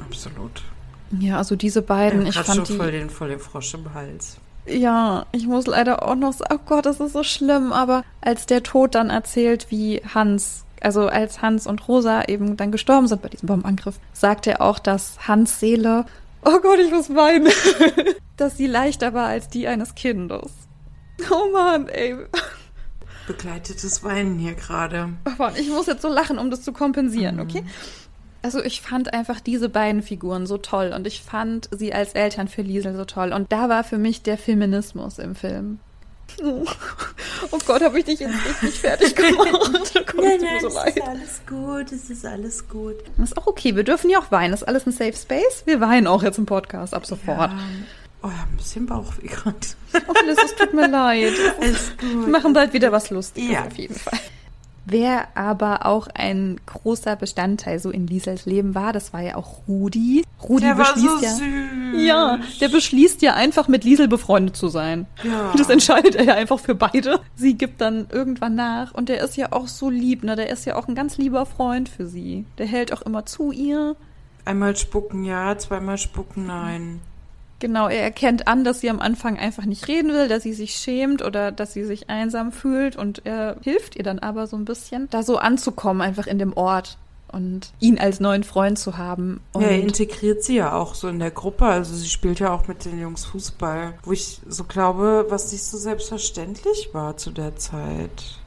[0.08, 0.62] absolut.
[1.18, 2.76] Ja, also diese beiden, ich grad fand schon die.
[2.76, 4.36] voll den, voll den Frosch im Hals.
[4.66, 8.46] Ja, ich muss leider auch noch sagen, oh Gott, das ist so schlimm, aber als
[8.46, 13.22] der Tod dann erzählt, wie Hans, also als Hans und Rosa eben dann gestorben sind
[13.22, 16.04] bei diesem Bombenangriff, sagt er auch, dass Hans Seele,
[16.44, 17.50] oh Gott, ich muss weinen,
[18.36, 20.52] dass sie leichter war als die eines Kindes.
[21.30, 22.16] Oh Mann, ey.
[23.26, 25.10] Begleitetes Weinen hier gerade.
[25.24, 27.64] Aber ich muss jetzt so lachen, um das zu kompensieren, okay?
[28.42, 32.48] Also ich fand einfach diese beiden Figuren so toll und ich fand sie als Eltern
[32.48, 33.32] für Liesel so toll.
[33.32, 35.80] Und da war für mich der Feminismus im Film.
[37.50, 39.48] Oh, Gott, habe ich dich jetzt richtig fertig gemacht.
[39.82, 41.00] Es tut mir so leid.
[41.06, 42.96] alles gut, es ist alles gut.
[43.16, 44.50] Das ist auch okay, wir dürfen ja auch weinen.
[44.50, 45.62] Das ist alles ein Safe Space.
[45.64, 47.50] Wir weinen auch jetzt im Podcast ab sofort.
[47.50, 47.58] Ja.
[48.22, 49.56] Oh ja, ein bisschen Bauchweh gerade.
[50.06, 51.32] Oh, Liz, es tut mir leid.
[51.60, 52.10] Alles gut.
[52.26, 53.64] Wir machen bald wieder was Lustiges Ja.
[53.66, 54.18] auf jeden Fall.
[54.90, 59.68] Wer aber auch ein großer Bestandteil so in Liesels Leben war, das war ja auch
[59.68, 60.24] Rudi.
[60.42, 61.30] Rudi Der war beschließt so ja.
[61.30, 62.06] süß.
[62.06, 65.06] Ja, der beschließt ja einfach mit Liesel befreundet zu sein.
[65.22, 65.52] Ja.
[65.58, 67.20] Das entscheidet er ja einfach für beide.
[67.36, 70.36] Sie gibt dann irgendwann nach und der ist ja auch so lieb, ne?
[70.36, 72.46] Der ist ja auch ein ganz lieber Freund für sie.
[72.56, 73.94] Der hält auch immer zu ihr.
[74.46, 77.00] Einmal spucken ja, zweimal spucken nein.
[77.60, 80.76] Genau, er erkennt an, dass sie am Anfang einfach nicht reden will, dass sie sich
[80.76, 84.64] schämt oder dass sie sich einsam fühlt und er hilft ihr dann aber so ein
[84.64, 86.98] bisschen, da so anzukommen, einfach in dem Ort
[87.32, 89.40] und ihn als neuen Freund zu haben.
[89.52, 91.66] Und ja, er integriert sie ja auch so in der Gruppe.
[91.66, 95.64] Also sie spielt ja auch mit den Jungs Fußball, wo ich so glaube, was nicht
[95.64, 98.38] so selbstverständlich war zu der Zeit.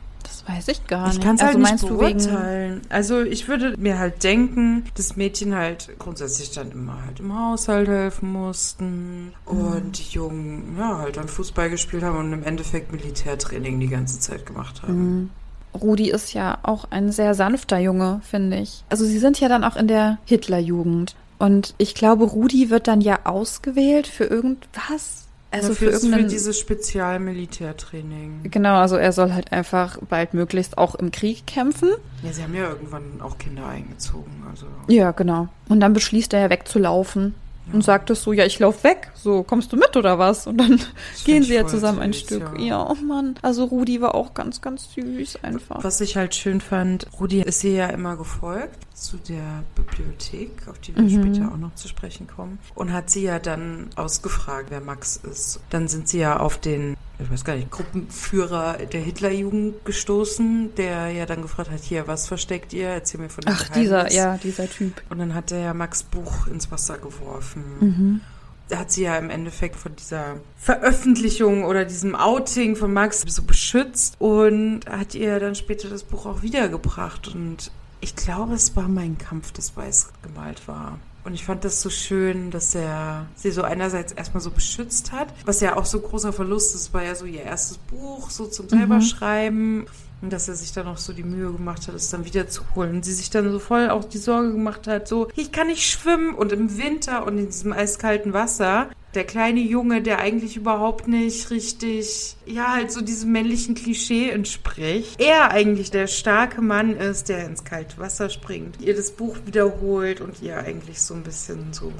[0.45, 1.23] Das weiß ich gar Ich nicht.
[1.23, 2.81] kann es also halt nicht du wegen beurteilen.
[2.89, 7.87] Also ich würde mir halt denken, dass Mädchen halt grundsätzlich dann immer halt im Haushalt
[7.87, 13.79] helfen mussten und die Jungen ja halt dann Fußball gespielt haben und im Endeffekt Militärtraining
[13.79, 15.31] die ganze Zeit gemacht haben.
[15.73, 18.83] Rudi ist ja auch ein sehr sanfter Junge, finde ich.
[18.89, 21.15] Also sie sind ja dann auch in der Hitlerjugend.
[21.39, 25.20] Und ich glaube, Rudi wird dann ja ausgewählt für irgendwas.
[25.53, 26.29] Also Also für, für, für irgendeinen.
[26.29, 28.49] dieses Spezialmilitärtraining.
[28.49, 31.89] genau, also er soll halt einfach baldmöglichst auch im Krieg kämpfen.
[32.23, 34.31] Ja, sie haben ja irgendwann auch Kinder eingezogen.
[34.49, 35.49] Also Ja, genau.
[35.69, 37.35] Und dann beschließt er ja wegzulaufen.
[37.73, 39.11] Und sagt es so, ja, ich lauf weg.
[39.13, 40.45] So, kommst du mit oder was?
[40.45, 40.71] Und dann
[41.23, 42.43] gehen find sie ja zusammen ein süß, Stück.
[42.57, 42.65] ja.
[42.65, 42.89] Ja.
[42.89, 43.35] oh Mann.
[43.43, 45.81] Also Rudi war auch ganz, ganz süß einfach.
[45.81, 50.79] Was ich halt schön fand, Rudi ist ihr ja immer gefolgt zu der Bibliothek, auf
[50.79, 51.09] die wir Mhm.
[51.33, 52.59] später auch noch zu sprechen kommen.
[52.75, 55.59] Und hat sie ja dann ausgefragt, wer Max ist.
[55.69, 61.09] Dann sind sie ja auf den, ich weiß gar nicht, Gruppenführer der Hitlerjugend gestoßen, der
[61.09, 62.87] ja dann gefragt hat, hier, was versteckt ihr?
[62.89, 64.15] Erzähl mir von dem Ach, dieser, Geheimnis.
[64.15, 65.01] ja, dieser Typ.
[65.09, 67.63] Und dann hat er ja Max Buch ins Wasser geworfen.
[67.79, 68.21] Mhm.
[68.69, 73.43] Da hat sie ja im Endeffekt von dieser Veröffentlichung oder diesem Outing von Max so
[73.43, 77.27] beschützt und hat ihr dann später das Buch auch wiedergebracht.
[77.35, 80.99] Und ich glaube, es war mein Kampf, das weiß gemalt war.
[81.23, 85.31] Und ich fand das so schön, dass er sie so einerseits erstmal so beschützt hat,
[85.45, 88.67] was ja auch so großer Verlust ist, war ja so ihr erstes Buch, so zum
[88.67, 89.85] selber schreiben.
[90.21, 92.63] Und dass er sich dann auch so die Mühe gemacht hat, es dann wieder zu
[92.75, 92.95] holen.
[92.95, 95.89] Und sie sich dann so voll auch die Sorge gemacht hat, so, ich kann nicht
[95.89, 98.89] schwimmen und im Winter und in diesem eiskalten Wasser.
[99.15, 105.19] Der kleine Junge, der eigentlich überhaupt nicht richtig, ja, halt so diesem männlichen Klischee entspricht.
[105.19, 110.21] Er eigentlich der starke Mann ist, der ins kalte Wasser springt, ihr das Buch wiederholt
[110.21, 111.91] und ihr eigentlich so ein bisschen so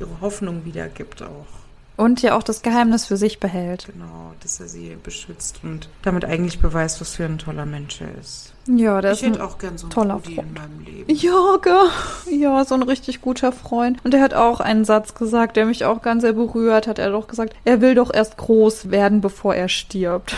[0.00, 1.57] ihre Hoffnung wiedergibt auch.
[1.98, 3.88] Und ja auch das Geheimnis für sich behält.
[3.92, 8.16] Genau, dass er sie beschützt und damit eigentlich beweist, was für ein toller Mensch er
[8.20, 8.54] ist.
[8.68, 10.38] Ja, der Ich ist ein hätte auch gern so einen toller Freund.
[10.38, 11.12] in meinem Leben.
[11.12, 11.58] Ja,
[12.30, 13.98] ja, so ein richtig guter Freund.
[14.04, 17.00] Und er hat auch einen Satz gesagt, der mich auch ganz sehr berührt hat.
[17.00, 20.36] Er hat auch gesagt, er will doch erst groß werden, bevor er stirbt.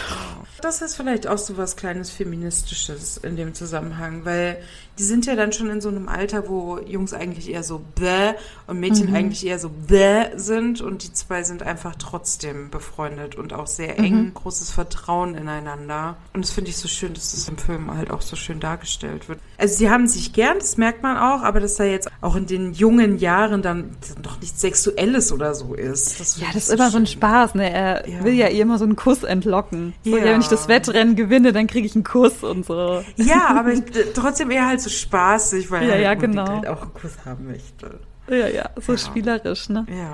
[0.62, 4.59] Das ist vielleicht auch so was kleines Feministisches in dem Zusammenhang, weil
[4.98, 8.33] die sind ja dann schon in so einem Alter, wo Jungs eigentlich eher so bäh
[8.66, 13.53] und Mädchen eigentlich eher so bäh sind und die zwei sind einfach trotzdem befreundet und
[13.55, 16.16] auch sehr eng, großes Vertrauen ineinander.
[16.35, 19.29] Und das finde ich so schön, dass das im Film halt auch so schön dargestellt
[19.29, 19.38] wird.
[19.57, 22.46] Also sie haben sich gern, das merkt man auch, aber dass da jetzt auch in
[22.46, 26.18] den jungen Jahren dann doch nichts Sexuelles oder so ist.
[26.18, 27.16] Ja, finde das ist so immer so ein schön.
[27.18, 27.70] Spaß, ne?
[27.70, 28.24] Er Ja.
[28.24, 29.94] will ja ihr immer so einen Kuss entlocken.
[30.05, 30.24] So, ja.
[30.24, 30.33] Ja.
[30.33, 33.03] wenn ich das Wettrennen gewinne, dann kriege ich einen Kuss und so.
[33.16, 33.83] Ja, aber ich,
[34.14, 36.46] trotzdem eher halt so spaßig, weil Ja, er ja, genau.
[36.48, 38.00] halt auch einen Kuss haben möchte.
[38.29, 38.98] Ja, ja, so Ja.
[38.98, 39.87] spielerisch, ne?
[39.88, 40.12] Ja.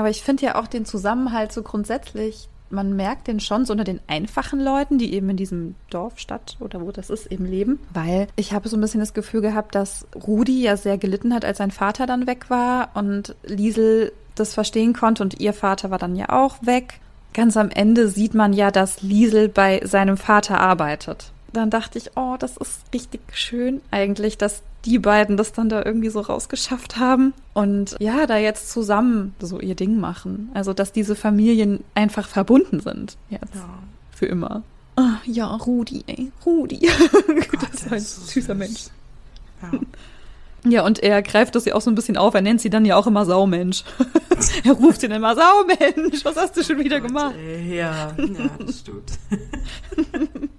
[0.00, 3.84] Aber ich finde ja auch den Zusammenhalt so grundsätzlich man merkt den schon so unter
[3.84, 7.80] den einfachen Leuten, die eben in diesem Dorf, Stadt oder wo das ist, eben leben.
[7.92, 11.44] Weil ich habe so ein bisschen das Gefühl gehabt, dass Rudi ja sehr gelitten hat,
[11.44, 15.98] als sein Vater dann weg war und Liesel das verstehen konnte und ihr Vater war
[15.98, 17.00] dann ja auch weg.
[17.34, 21.32] Ganz am Ende sieht man ja, dass Liesel bei seinem Vater arbeitet.
[21.52, 25.84] Dann dachte ich, oh, das ist richtig schön eigentlich, dass die beiden das dann da
[25.84, 30.50] irgendwie so rausgeschafft haben und ja, da jetzt zusammen so ihr Ding machen.
[30.54, 33.54] Also, dass diese Familien einfach verbunden sind jetzt.
[33.54, 33.68] Ja.
[34.12, 34.62] Für immer.
[34.96, 36.78] Oh, ja, Rudi, ey, Rudi.
[37.50, 38.56] Gott, das ist ein so süßer süß.
[38.56, 38.80] Mensch.
[39.62, 39.78] Ja.
[40.64, 42.34] Ja, und er greift das ja auch so ein bisschen auf.
[42.34, 43.82] Er nennt sie dann ja auch immer Saumensch.
[44.64, 46.22] er ruft sie dann immer Saumensch.
[46.24, 47.34] Was hast du schon wieder gemacht?
[47.66, 49.12] Ja, ja, das stimmt.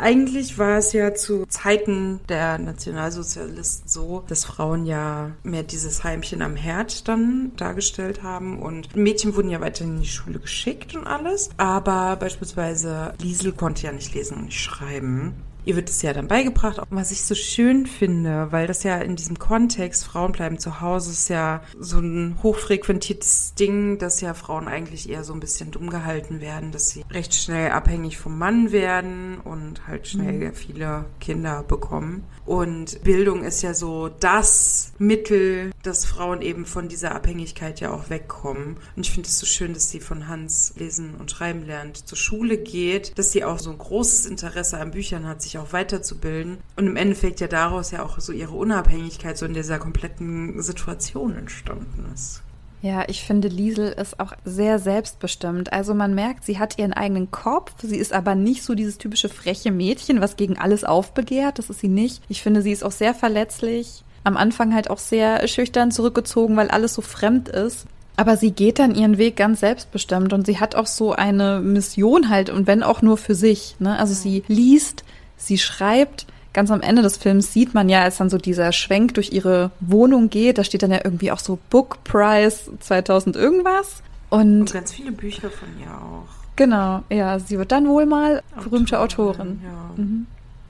[0.00, 6.40] Eigentlich war es ja zu Zeiten der Nationalsozialisten so, dass Frauen ja mehr dieses Heimchen
[6.40, 11.08] am Herd dann dargestellt haben und Mädchen wurden ja weiterhin in die Schule geschickt und
[11.08, 11.50] alles.
[11.56, 15.34] Aber beispielsweise Liesel konnte ja nicht lesen und nicht schreiben.
[15.68, 19.16] Ihr wird es ja dann beigebracht, was ich so schön finde, weil das ja in
[19.16, 24.66] diesem Kontext, Frauen bleiben zu Hause, ist ja so ein hochfrequentiertes Ding, dass ja Frauen
[24.66, 28.72] eigentlich eher so ein bisschen dumm gehalten werden, dass sie recht schnell abhängig vom Mann
[28.72, 30.54] werden und halt schnell mhm.
[30.54, 32.24] viele Kinder bekommen.
[32.46, 38.08] Und Bildung ist ja so das Mittel, dass Frauen eben von dieser Abhängigkeit ja auch
[38.08, 38.78] wegkommen.
[38.96, 42.16] Und ich finde es so schön, dass sie von Hans lesen und schreiben lernt, zur
[42.16, 46.58] Schule geht, dass sie auch so ein großes Interesse an Büchern hat, sich auch weiterzubilden.
[46.76, 51.36] Und im Endeffekt ja daraus ja auch so ihre Unabhängigkeit so in dieser kompletten Situation
[51.36, 52.42] entstanden ist.
[52.80, 55.72] Ja, ich finde, Liesel ist auch sehr selbstbestimmt.
[55.72, 57.72] Also man merkt, sie hat ihren eigenen Kopf.
[57.82, 61.58] Sie ist aber nicht so dieses typische freche Mädchen, was gegen alles aufbegehrt.
[61.58, 62.22] Das ist sie nicht.
[62.28, 64.04] Ich finde, sie ist auch sehr verletzlich.
[64.22, 67.86] Am Anfang halt auch sehr schüchtern zurückgezogen, weil alles so fremd ist.
[68.16, 72.28] Aber sie geht dann ihren Weg ganz selbstbestimmt und sie hat auch so eine Mission
[72.28, 73.76] halt und wenn auch nur für sich.
[73.78, 73.96] Ne?
[73.96, 75.04] Also sie liest,
[75.38, 79.14] sie schreibt, ganz am Ende des Films sieht man ja, als dann so dieser Schwenk
[79.14, 84.02] durch ihre Wohnung geht, da steht dann ja irgendwie auch so Book Prize 2000 irgendwas.
[84.28, 86.26] Und, und ganz viele Bücher von ihr auch.
[86.56, 89.60] Genau, ja, sie wird dann wohl mal berühmte Autorin.
[89.62, 89.90] Ja.
[89.96, 90.26] Mhm.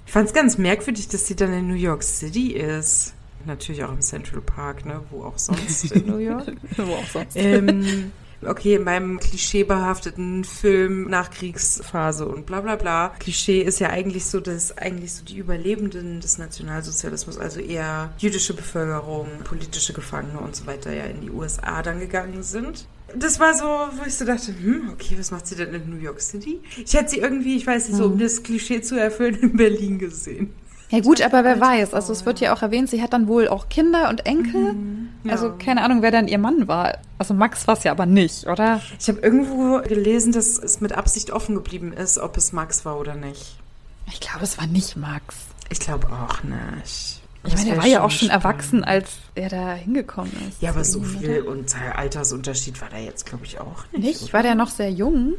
[0.07, 3.15] Ich fand es ganz merkwürdig, dass sie dann in New York City ist.
[3.47, 5.01] Natürlich auch im Central Park, ne?
[5.11, 6.53] Wo auch sonst in New York.
[6.77, 7.37] Wo auch sonst.
[7.37, 8.13] Ähm,
[8.47, 13.15] okay, in meinem klischeebehafteten Film Nachkriegsphase und bla bla bla.
[13.19, 18.55] Klischee ist ja eigentlich so, dass eigentlich so die Überlebenden des Nationalsozialismus, also eher jüdische
[18.55, 22.87] Bevölkerung, politische Gefangene und so weiter, ja in die USA dann gegangen sind.
[23.17, 25.97] Das war so, wo ich so dachte, hm, okay, was macht sie denn in New
[25.97, 26.61] York City?
[26.85, 28.19] Ich hätte sie irgendwie, ich weiß nicht, so um mhm.
[28.19, 30.53] das Klischee zu erfüllen, in Berlin gesehen.
[30.91, 33.49] Ja gut, aber wer weiß, also es wird ja auch erwähnt, sie hat dann wohl
[33.49, 34.73] auch Kinder und Enkel.
[34.73, 35.33] Mhm, ja.
[35.33, 36.99] Also keine Ahnung, wer dann ihr Mann war.
[37.19, 38.81] Also Max war es ja aber nicht, oder?
[38.99, 42.99] Ich habe irgendwo gelesen, dass es mit Absicht offen geblieben ist, ob es Max war
[42.99, 43.59] oder nicht.
[44.07, 45.37] Ich glaube, es war nicht Max.
[45.69, 47.21] Ich glaube auch nicht.
[47.45, 48.45] Ich meine, er war ja auch schon spannend.
[48.45, 50.61] erwachsen, als er da hingekommen ist.
[50.61, 51.51] Ja, aber so viel oder?
[51.51, 54.23] und Altersunterschied war da jetzt, glaube ich, auch nicht.
[54.23, 54.33] Nicht?
[54.33, 55.35] War der noch sehr jung?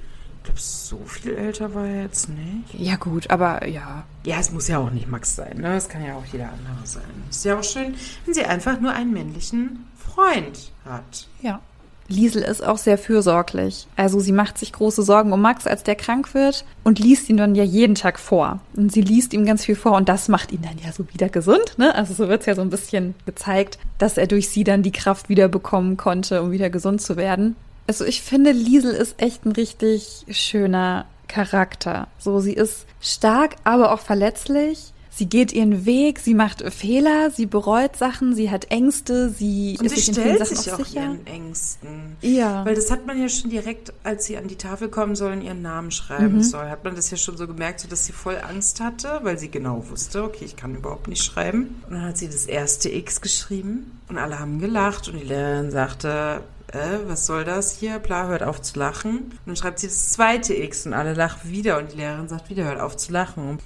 [0.50, 2.74] Ich glaube, so viel älter war er jetzt nicht.
[2.74, 4.04] Ja, gut, aber ja.
[4.26, 5.76] Ja, es muss ja auch nicht Max sein, ne?
[5.76, 7.04] Es kann ja auch jeder andere sein.
[7.30, 7.94] Ist ja auch schön,
[8.26, 11.28] wenn sie einfach nur einen männlichen Freund hat.
[11.42, 11.62] Ja.
[12.08, 13.86] Liesel ist auch sehr fürsorglich.
[13.96, 17.38] Also sie macht sich große Sorgen um Max, als der krank wird und liest ihn
[17.38, 18.60] dann ja jeden Tag vor.
[18.76, 21.30] Und sie liest ihm ganz viel vor und das macht ihn dann ja so wieder
[21.30, 21.78] gesund.
[21.78, 21.94] Ne?
[21.94, 24.92] Also so wird es ja so ein bisschen gezeigt, dass er durch sie dann die
[24.92, 27.56] Kraft wiederbekommen konnte, um wieder gesund zu werden.
[27.90, 32.08] Also ich finde, Liesel ist echt ein richtig schöner Charakter.
[32.20, 34.94] So, sie ist stark, aber auch verletzlich.
[35.10, 39.88] Sie geht ihren Weg, sie macht Fehler, sie bereut Sachen, sie hat Ängste, sie und
[39.88, 41.02] ist sie sich stellt sich auch sicher.
[41.02, 42.16] ihren Ängsten.
[42.22, 42.64] Ja.
[42.64, 45.64] Weil das hat man ja schon direkt, als sie an die Tafel kommen sollen, ihren
[45.64, 46.44] Namen schreiben mhm.
[46.44, 49.40] soll, hat man das ja schon so gemerkt, so dass sie voll Angst hatte, weil
[49.40, 51.82] sie genau wusste, okay, ich kann überhaupt nicht schreiben.
[51.88, 55.72] Und dann hat sie das erste X geschrieben und alle haben gelacht und die Lehrerin
[55.72, 58.00] sagte, äh, was soll das hier?
[58.00, 59.18] Bla, hört auf zu lachen.
[59.18, 62.50] Und dann schreibt sie das zweite X und alle lachen wieder und die Lehrerin sagt
[62.50, 63.60] wieder, hört auf zu lachen.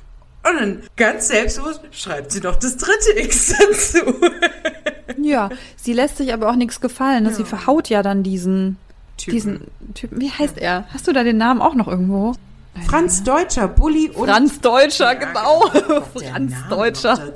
[0.46, 4.00] Und dann ganz selbstbewusst schreibt sie noch das dritte X dazu.
[5.22, 7.26] ja, sie lässt sich aber auch nichts gefallen.
[7.26, 7.32] Ja.
[7.32, 8.78] Sie verhaut ja dann diesen
[9.18, 9.34] Typen.
[9.34, 10.20] diesen Typen.
[10.20, 10.64] Wie heißt ja.
[10.64, 10.86] er?
[10.94, 12.34] Hast du da den Namen auch noch irgendwo?
[12.88, 14.28] Franz Deutscher, Bulli und.
[14.28, 15.70] Franz Deutscher, genau.
[15.72, 16.02] genau.
[16.02, 17.34] Franz Deutscher.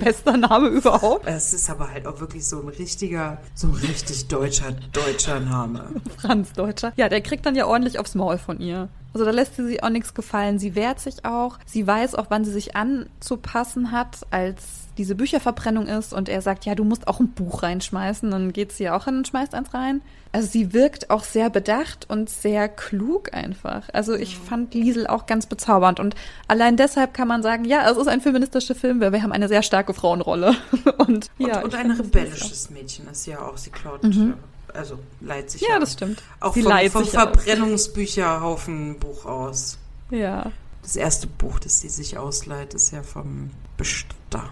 [0.00, 1.26] Bester Name überhaupt.
[1.26, 5.88] Es ist aber halt auch wirklich so ein richtiger, so ein richtig deutscher, deutscher Name.
[6.16, 6.92] Franz Deutscher.
[6.96, 8.88] Ja, der kriegt dann ja ordentlich aufs Maul von ihr.
[9.12, 10.58] Also da lässt sie sich auch nichts gefallen.
[10.58, 11.58] Sie wehrt sich auch.
[11.66, 14.62] Sie weiß auch, wann sie sich anzupassen hat, als
[14.98, 16.12] diese Bücherverbrennung ist.
[16.12, 18.30] Und er sagt, ja, du musst auch ein Buch reinschmeißen.
[18.30, 20.02] Dann geht sie auch hin und schmeißt eins rein.
[20.32, 23.88] Also sie wirkt auch sehr bedacht und sehr klug einfach.
[23.92, 25.98] Also ich fand Liesel auch ganz bezaubernd.
[25.98, 26.14] Und
[26.46, 29.48] allein deshalb kann man sagen, ja, es ist ein feministischer Film, weil wir haben eine
[29.48, 30.54] sehr starke Frauenrolle.
[30.98, 33.56] Und, ja, und, und ein rebellisches Mädchen ist ja auch.
[33.56, 34.34] Sie klaut mhm
[34.74, 36.22] also leiht sich ja, das stimmt.
[36.40, 39.78] Auch Sie vom, vom Verbrennungsbücherhaufen Buch aus.
[40.10, 40.52] Ja.
[40.82, 44.50] Das erste Buch, das sie sich ausleiht, ist ja vom Bestatter.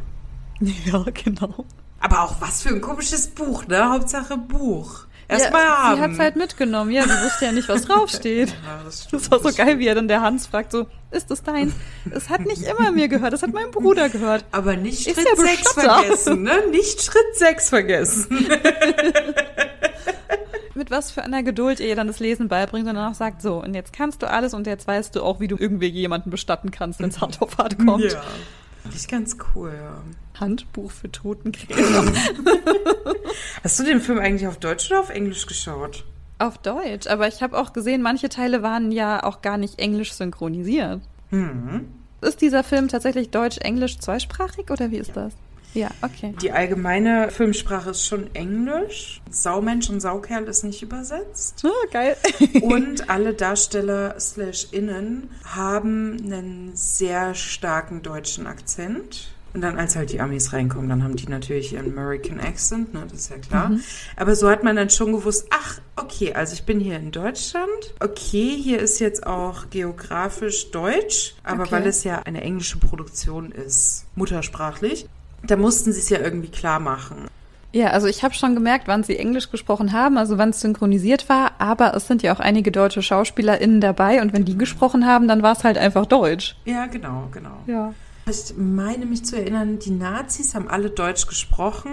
[0.84, 1.64] Ja, genau.
[2.00, 3.90] Aber auch was für ein komisches Buch, ne?
[3.90, 5.06] Hauptsache Buch.
[5.28, 5.96] Erstmal ja, haben.
[5.96, 6.90] Sie hat es halt mitgenommen.
[6.90, 8.48] Ja, sie wusste ja nicht, was draufsteht.
[8.48, 11.42] ja, das, das war so geil, wie er dann der Hans fragt, so, ist das
[11.42, 11.74] dein?
[12.10, 14.46] Es hat nicht immer mir gehört, es hat mein Bruder gehört.
[14.52, 16.62] Aber nicht Schritt 6 vergessen, ne?
[16.70, 18.28] Nicht Schritt 6 vergessen.
[20.74, 23.74] Mit was für einer Geduld ihr dann das Lesen beibringt und auch sagt, so, und
[23.74, 27.00] jetzt kannst du alles und jetzt weißt du auch, wie du irgendwie jemanden bestatten kannst,
[27.00, 28.12] wenn es hart auf hart kommt.
[28.12, 28.22] Ja.
[28.84, 30.02] Das ist ganz cool, ja.
[30.40, 32.12] Handbuch für Totengräber.
[33.62, 36.04] Hast du den Film eigentlich auf Deutsch oder auf Englisch geschaut?
[36.38, 40.12] Auf Deutsch, aber ich habe auch gesehen, manche Teile waren ja auch gar nicht englisch
[40.12, 41.00] synchronisiert.
[41.30, 41.88] Mhm.
[42.20, 45.34] Ist dieser Film tatsächlich deutsch-englisch zweisprachig oder wie ist das?
[45.74, 46.34] Ja, okay.
[46.42, 49.20] Die allgemeine Filmsprache ist schon Englisch.
[49.30, 51.64] Saumensch und Saukerl ist nicht übersetzt.
[51.64, 52.16] Oh, geil.
[52.62, 59.34] und alle Darsteller slash innen haben einen sehr starken deutschen Akzent.
[59.54, 63.06] Und dann, als halt die Amis reinkommen, dann haben die natürlich ihren American Accent, ne,
[63.08, 63.70] das ist ja klar.
[63.70, 63.82] Mhm.
[64.16, 67.94] Aber so hat man dann schon gewusst, ach, okay, also ich bin hier in Deutschland.
[67.98, 71.72] Okay, hier ist jetzt auch geografisch Deutsch, aber okay.
[71.72, 75.08] weil es ja eine englische Produktion ist, muttersprachlich,
[75.42, 77.28] da mussten sie es ja irgendwie klar machen.
[77.72, 81.28] Ja, also ich habe schon gemerkt, wann sie Englisch gesprochen haben, also wann es synchronisiert
[81.28, 85.28] war, aber es sind ja auch einige deutsche SchauspielerInnen dabei und wenn die gesprochen haben,
[85.28, 86.56] dann war es halt einfach Deutsch.
[86.64, 87.58] Ja, genau, genau.
[87.66, 87.92] Ja.
[88.26, 91.92] Ich meine mich zu erinnern, die Nazis haben alle Deutsch gesprochen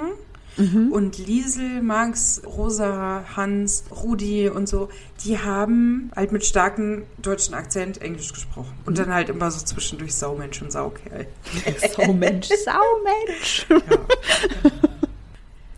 [0.57, 0.91] Mhm.
[0.91, 4.89] Und Liesel, Max, Rosa, Hans, Rudi und so,
[5.23, 8.73] die haben halt mit starkem deutschen Akzent Englisch gesprochen.
[8.85, 9.03] Und mhm.
[9.03, 11.27] dann halt immer so zwischendurch Saumensch und Saukerl.
[11.95, 13.65] Saumensch, Saumensch.
[13.69, 14.71] Ja.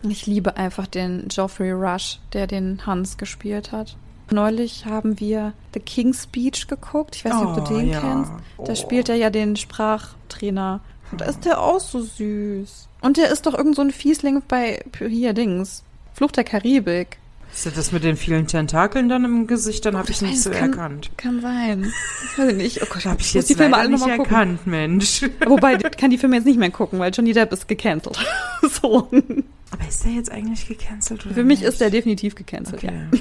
[0.02, 3.96] Ich liebe einfach den Geoffrey Rush, der den Hans gespielt hat.
[4.30, 7.16] Neulich haben wir The King's Speech geguckt.
[7.16, 8.00] Ich weiß nicht, ob du oh, den ja.
[8.00, 8.32] kennst.
[8.58, 8.74] Da oh.
[8.74, 10.80] spielt er ja den Sprachtrainer.
[11.10, 12.87] Und da ist der auch so süß.
[13.00, 15.84] Und der ist doch irgend so ein Fiesling bei hier Dings.
[16.14, 17.18] Flucht der Karibik.
[17.52, 19.86] Ist ja das mit den vielen Tentakeln dann im Gesicht?
[19.86, 21.10] Dann oh, habe ich nicht so kann, erkannt.
[21.16, 21.92] Kann sein.
[22.32, 22.82] Ich weiß nicht.
[22.82, 25.22] Oh Gott, habe ich jetzt die Filme alle nicht mal erkannt, Mensch.
[25.46, 28.18] Wobei, ich kann die Filme jetzt nicht mehr gucken, weil Johnny Depp ist gecancelt.
[28.62, 29.08] so.
[29.70, 31.68] Aber ist der jetzt eigentlich gecancelt oder Für mich nicht?
[31.68, 32.92] ist der definitiv gecancelt, okay.
[33.12, 33.18] ja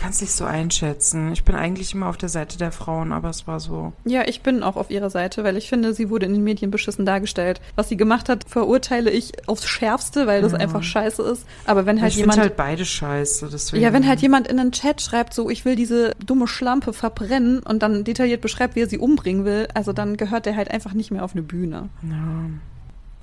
[0.00, 1.30] kann es nicht so einschätzen.
[1.32, 3.92] Ich bin eigentlich immer auf der Seite der Frauen, aber es war so.
[4.06, 6.70] Ja, ich bin auch auf ihrer Seite, weil ich finde, sie wurde in den Medien
[6.70, 7.60] beschissen dargestellt.
[7.76, 10.58] Was sie gemacht hat, verurteile ich aufs Schärfste, weil das ja.
[10.58, 11.44] einfach scheiße ist.
[11.66, 12.38] Aber wenn halt ich jemand.
[12.38, 13.82] Ich halt beide scheiße, deswegen.
[13.82, 17.58] Ja, wenn halt jemand in einen Chat schreibt, so, ich will diese dumme Schlampe verbrennen
[17.58, 20.94] und dann detailliert beschreibt, wie er sie umbringen will, also dann gehört der halt einfach
[20.94, 21.90] nicht mehr auf eine Bühne.
[22.02, 22.16] Ja.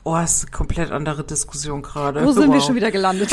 [0.10, 2.24] Oh, ist eine komplett andere Diskussion gerade.
[2.24, 2.54] Wo sind wow.
[2.54, 3.30] wir schon wieder gelandet?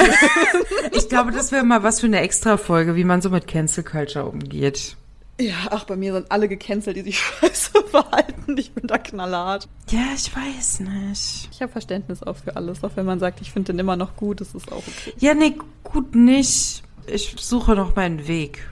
[0.90, 4.24] ich glaube, das wäre mal was für eine Extra-Folge, wie man so mit Cancel Culture
[4.24, 4.96] umgeht.
[5.38, 8.56] Ja, ach, bei mir sind alle gecancelt, die sich scheiße verhalten.
[8.58, 9.68] Ich bin da knallhart.
[9.90, 11.48] Ja, ich weiß nicht.
[11.52, 14.16] Ich habe Verständnis auch für alles, auch wenn man sagt, ich finde den immer noch
[14.16, 15.14] gut, das ist auch okay.
[15.20, 16.82] Ja, nee, gut nicht.
[17.06, 18.66] Ich suche noch meinen Weg.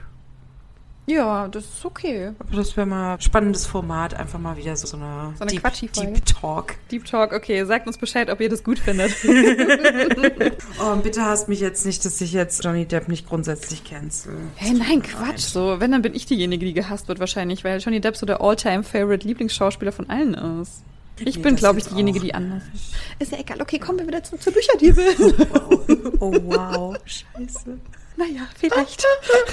[1.05, 2.31] Ja, das ist okay.
[2.39, 5.93] Aber das wäre mal ein spannendes Format, einfach mal wieder so, eine, so eine Deep,
[5.93, 6.75] Deep Talk.
[6.91, 7.65] Deep Talk, okay.
[7.65, 9.11] Sagt uns Bescheid, ob ihr das gut findet.
[10.79, 14.33] oh, bitte hasst mich jetzt nicht, dass ich jetzt Johnny Depp nicht grundsätzlich cancel.
[14.55, 15.39] Hey, nein, Quatsch.
[15.39, 18.39] So, wenn, dann bin ich diejenige, die gehasst wird wahrscheinlich, weil Johnny Depp so der
[18.39, 20.83] All-Time-Favorite Lieblingsschauspieler von allen ist.
[21.19, 22.93] Ich nee, bin, glaube ich, diejenige, die anders ist.
[23.19, 23.61] Ist ja egal.
[23.61, 25.01] Okay, kommen wir wieder zu, zur Bücherdiebe.
[25.19, 26.17] Oh wow.
[26.19, 26.97] oh wow.
[27.05, 27.77] Scheiße.
[28.15, 29.03] Naja, vielleicht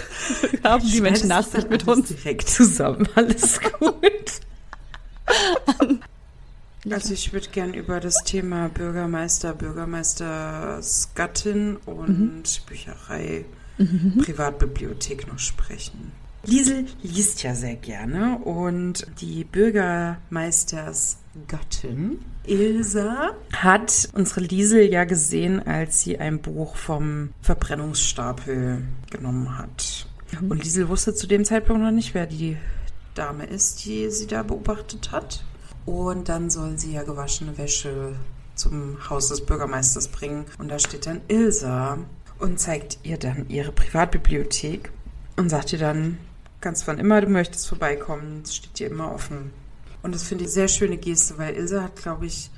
[0.65, 2.09] haben die Menschen Nachsicht mit uns.
[2.09, 4.11] Direkt zusammen, alles gut.
[6.91, 12.43] Also ich würde gern über das Thema Bürgermeister, Bürgermeistersgattin und mhm.
[12.67, 13.45] Bücherei,
[13.79, 14.19] mhm.
[14.19, 16.11] Privatbibliothek noch sprechen.
[16.45, 26.01] Liesel liest ja sehr gerne und die Bürgermeistersgattin Ilsa hat unsere Liesel ja gesehen, als
[26.01, 30.07] sie ein Buch vom Verbrennungsstapel genommen hat.
[30.41, 30.51] Mhm.
[30.51, 32.57] Und Liesel wusste zu dem Zeitpunkt noch nicht, wer die
[33.15, 35.45] Dame ist, die sie da beobachtet hat.
[35.85, 38.15] Und dann sollen sie ja gewaschene Wäsche
[38.55, 40.45] zum Haus des Bürgermeisters bringen.
[40.59, 41.99] Und da steht dann Ilsa
[42.39, 44.91] und zeigt ihr dann ihre Privatbibliothek
[45.37, 46.19] und sagt ihr dann,
[46.61, 48.43] Ganz wann immer du möchtest vorbeikommen.
[48.45, 49.53] Es steht dir immer offen.
[50.03, 52.51] Und das finde ich eine sehr schöne Geste, weil Ilse hat, glaube ich,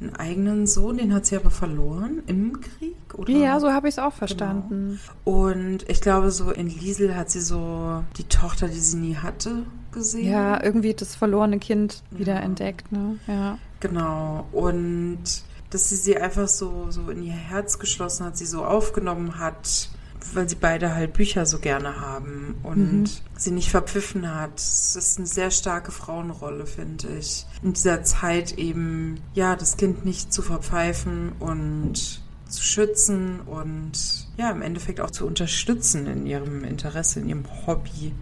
[0.00, 3.30] einen eigenen Sohn, den hat sie aber verloren im Krieg, oder?
[3.30, 4.98] Ja, so habe ich es auch verstanden.
[5.24, 5.38] Genau.
[5.38, 9.64] Und ich glaube, so in Liesel hat sie so die Tochter, die sie nie hatte,
[9.92, 10.30] gesehen.
[10.30, 12.40] Ja, irgendwie das verlorene Kind wieder ja.
[12.40, 13.18] entdeckt, ne?
[13.26, 13.58] Ja.
[13.80, 14.46] Genau.
[14.52, 15.22] Und
[15.70, 19.90] dass sie sie einfach so, so in ihr Herz geschlossen hat, sie so aufgenommen hat
[20.34, 23.04] weil sie beide halt Bücher so gerne haben und mhm.
[23.36, 24.58] sie nicht verpfiffen hat.
[24.58, 27.46] Es ist eine sehr starke Frauenrolle, finde ich.
[27.62, 33.92] In dieser Zeit eben, ja, das Kind nicht zu verpfeifen und zu schützen und
[34.36, 38.12] ja, im Endeffekt auch zu unterstützen in ihrem Interesse, in ihrem Hobby,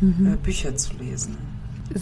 [0.00, 0.34] mhm.
[0.34, 1.36] äh, Bücher zu lesen.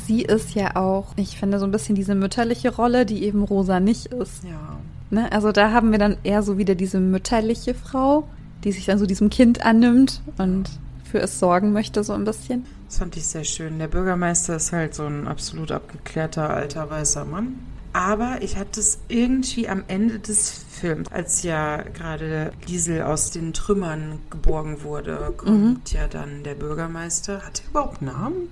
[0.07, 3.81] Sie ist ja auch, ich finde, so ein bisschen diese mütterliche Rolle, die eben Rosa
[3.81, 4.45] nicht ist.
[4.45, 4.79] Ja.
[5.11, 5.31] Ne?
[5.33, 8.29] Also da haben wir dann eher so wieder diese mütterliche Frau,
[8.65, 10.71] die sich dann so diesem Kind annimmt und
[11.05, 12.67] für es sorgen möchte, so ein bisschen.
[12.87, 13.79] Das fand ich sehr schön.
[13.79, 17.59] Der Bürgermeister ist halt so ein absolut abgeklärter, alter, weißer Mann.
[17.93, 23.53] Aber ich hatte es irgendwie am Ende des Films, als ja gerade Liesel aus den
[23.53, 25.81] Trümmern geborgen wurde, kommt mhm.
[25.87, 27.43] ja dann der Bürgermeister.
[27.43, 28.49] Hat er überhaupt einen Namen?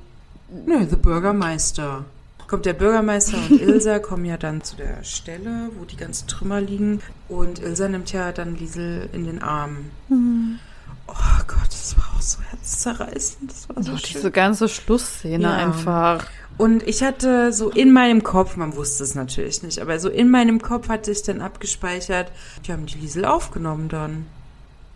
[0.66, 2.04] Nö, The Bürgermeister
[2.48, 6.60] kommt der Bürgermeister und Ilsa kommen ja dann zu der Stelle, wo die ganzen Trümmer
[6.60, 7.00] liegen.
[7.28, 9.90] Und Ilsa nimmt ja dann Liesel in den Arm.
[10.08, 10.58] Mhm.
[11.06, 13.50] Oh Gott, das war auch so herzzerreißend.
[13.50, 15.56] Das war so oh, Diese ganze Schlussszene ja.
[15.56, 16.26] einfach.
[16.58, 20.28] Und ich hatte so in meinem Kopf, man wusste es natürlich nicht, aber so in
[20.28, 22.32] meinem Kopf hatte ich dann abgespeichert,
[22.66, 24.26] die haben die Liesel aufgenommen dann.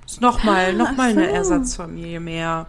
[0.04, 1.20] Ist nochmal, ah, nochmal so.
[1.20, 2.66] eine Ersatzfamilie mehr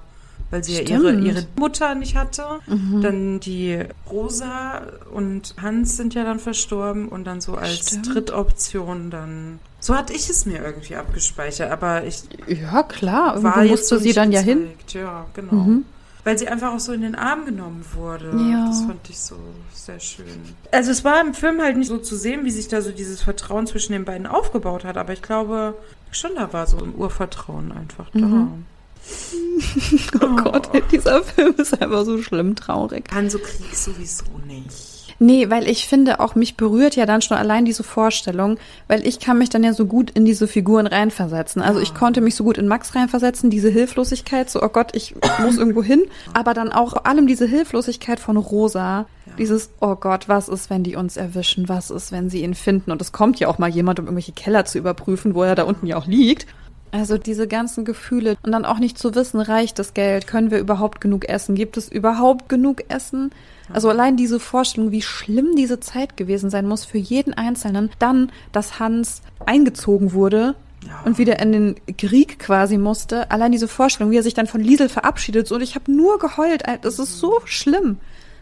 [0.54, 0.90] weil sie Stimmt.
[0.90, 2.44] ja ihre, ihre Mutter nicht hatte.
[2.68, 3.02] Mhm.
[3.02, 3.80] Dann die
[4.10, 8.14] Rosa und Hans sind ja dann verstorben und dann so als Stimmt.
[8.14, 9.60] Drittoption dann.
[9.80, 12.22] So hatte ich es mir irgendwie abgespeichert, aber ich.
[12.48, 14.48] Ja, klar, war musste sie dann gezeigt.
[14.48, 14.68] ja hin.
[14.94, 15.54] Ja, genau.
[15.54, 15.86] Mhm.
[16.24, 18.32] Weil sie einfach auch so in den Arm genommen wurde.
[18.50, 18.68] Ja.
[18.68, 19.36] Das fand ich so
[19.74, 20.26] sehr schön.
[20.72, 23.24] Also es war im Film halt nicht so zu sehen, wie sich da so dieses
[23.24, 25.74] Vertrauen zwischen den beiden aufgebaut hat, aber ich glaube
[26.12, 28.20] schon, da war so ein Urvertrauen einfach da.
[28.20, 28.66] Mhm.
[30.22, 33.06] oh Gott, dieser Film ist einfach so schlimm traurig.
[33.06, 34.94] Kann so Krieg sowieso nicht.
[35.20, 39.20] Nee, weil ich finde auch, mich berührt ja dann schon allein diese Vorstellung, weil ich
[39.20, 41.62] kann mich dann ja so gut in diese Figuren reinversetzen.
[41.62, 45.16] Also ich konnte mich so gut in Max reinversetzen, diese Hilflosigkeit, so, oh Gott, ich
[45.42, 49.06] muss irgendwo hin, aber dann auch vor allem diese Hilflosigkeit von Rosa,
[49.38, 52.92] dieses, oh Gott, was ist, wenn die uns erwischen, was ist, wenn sie ihn finden?
[52.92, 55.64] Und es kommt ja auch mal jemand, um irgendwelche Keller zu überprüfen, wo er da
[55.64, 56.48] unten ja auch liegt
[56.94, 60.28] also diese ganzen Gefühle und dann auch nicht zu wissen, reicht das Geld?
[60.28, 61.56] Können wir überhaupt genug essen?
[61.56, 63.32] Gibt es überhaupt genug Essen?
[63.74, 67.90] Also allein diese Vorstellung, wie schlimm diese Zeit gewesen sein muss für jeden Einzelnen.
[67.98, 70.54] Dann, dass Hans eingezogen wurde
[70.86, 71.02] ja.
[71.04, 73.32] und wieder in den Krieg quasi musste.
[73.32, 75.52] Allein diese Vorstellung, wie er sich dann von Liesel verabschiedet.
[75.52, 76.62] Und ich habe nur geheult.
[76.84, 77.98] Das ist so schlimm.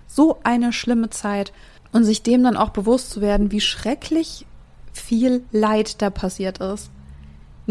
[0.08, 1.54] So eine schlimme Zeit.
[1.94, 4.46] Und sich dem dann auch bewusst zu werden, wie schrecklich
[4.92, 6.92] viel Leid da passiert ist.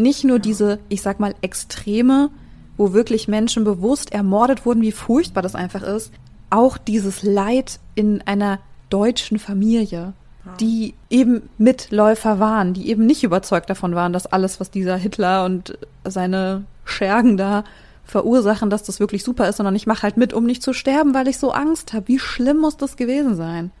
[0.01, 2.29] Nicht nur diese, ich sag mal, Extreme,
[2.77, 6.11] wo wirklich Menschen bewusst ermordet wurden, wie furchtbar das einfach ist,
[6.49, 10.13] auch dieses Leid in einer deutschen Familie,
[10.59, 15.45] die eben Mitläufer waren, die eben nicht überzeugt davon waren, dass alles, was dieser Hitler
[15.45, 17.63] und seine Schergen da
[18.03, 21.13] verursachen, dass das wirklich super ist, sondern ich mache halt mit, um nicht zu sterben,
[21.13, 22.07] weil ich so Angst habe.
[22.07, 23.71] Wie schlimm muss das gewesen sein?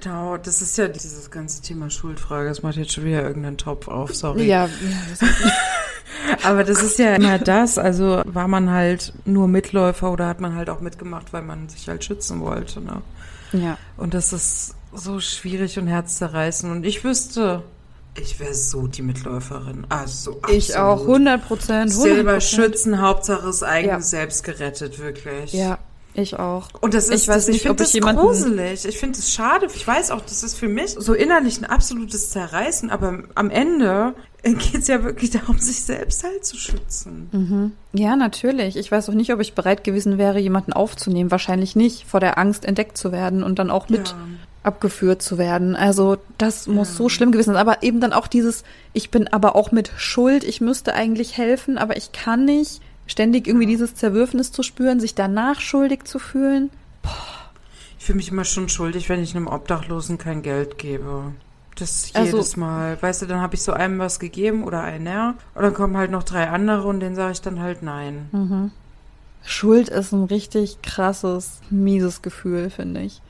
[0.00, 2.48] Genau, das ist ja dieses ganze Thema Schuldfrage.
[2.48, 4.44] Das macht jetzt schon wieder irgendeinen Topf auf, sorry.
[4.44, 4.68] Ja,
[6.42, 7.78] aber das ist ja immer das.
[7.78, 11.86] Also war man halt nur Mitläufer oder hat man halt auch mitgemacht, weil man sich
[11.86, 12.80] halt schützen wollte.
[12.80, 13.02] Ne?
[13.52, 13.78] Ja.
[13.96, 16.72] Und das ist so schwierig und herzzerreißend.
[16.72, 17.62] Und ich wüsste,
[18.16, 19.86] ich wäre so die Mitläuferin.
[19.90, 20.58] Also absolut.
[20.58, 21.92] Ich auch, 100 Prozent.
[21.92, 24.00] Selber schützen, Hauptsache das eigene ja.
[24.00, 25.52] Selbst gerettet, wirklich.
[25.52, 25.78] Ja,
[26.14, 26.68] ich auch.
[26.80, 28.22] Und das ist, ich weiß nicht, ich finde das jemanden...
[28.22, 28.84] gruselig.
[28.84, 29.66] Ich finde es schade.
[29.74, 34.14] Ich weiß auch, das ist für mich so innerlich ein absolutes Zerreißen, aber am Ende
[34.42, 37.28] geht es ja wirklich darum, sich selbst halt zu schützen.
[37.32, 37.72] Mhm.
[37.92, 38.76] Ja, natürlich.
[38.76, 41.30] Ich weiß auch nicht, ob ich bereit gewesen wäre, jemanden aufzunehmen.
[41.30, 44.16] Wahrscheinlich nicht, vor der Angst entdeckt zu werden und dann auch mit ja.
[44.62, 45.76] abgeführt zu werden.
[45.76, 46.96] Also das muss ja.
[46.96, 47.60] so schlimm gewesen sein.
[47.60, 51.78] Aber eben dann auch dieses, ich bin aber auch mit Schuld, ich müsste eigentlich helfen,
[51.78, 56.70] aber ich kann nicht ständig irgendwie dieses Zerwürfnis zu spüren, sich danach schuldig zu fühlen.
[57.02, 57.10] Boah.
[57.98, 61.32] Ich fühle mich immer schon schuldig, wenn ich einem Obdachlosen kein Geld gebe.
[61.76, 63.00] Das jedes also, Mal.
[63.00, 65.36] Weißt du, dann habe ich so einem was gegeben oder einer.
[65.54, 68.28] Und dann kommen halt noch drei andere und denen sage ich dann halt nein.
[68.32, 68.70] Mhm.
[69.42, 73.22] Schuld ist ein richtig krasses, mieses Gefühl, finde ich.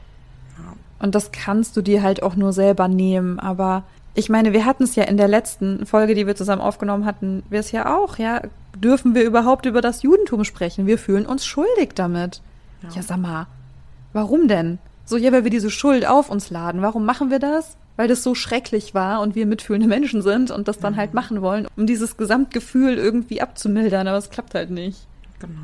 [0.58, 0.74] Ja.
[0.98, 3.38] Und das kannst du dir halt auch nur selber nehmen.
[3.38, 3.84] Aber
[4.14, 7.42] ich meine, wir hatten es ja in der letzten Folge, die wir zusammen aufgenommen hatten,
[7.50, 8.42] wir es ja auch, ja.
[8.76, 10.86] Dürfen wir überhaupt über das Judentum sprechen?
[10.86, 12.40] Wir fühlen uns schuldig damit.
[12.82, 12.88] Ja.
[12.96, 13.46] ja, sag mal,
[14.12, 14.78] warum denn?
[15.04, 16.82] So, ja, weil wir diese Schuld auf uns laden.
[16.82, 17.76] Warum machen wir das?
[17.96, 20.98] Weil das so schrecklich war und wir mitfühlende Menschen sind und das dann mhm.
[20.98, 25.06] halt machen wollen, um dieses Gesamtgefühl irgendwie abzumildern, aber es klappt halt nicht.
[25.40, 25.60] Genau.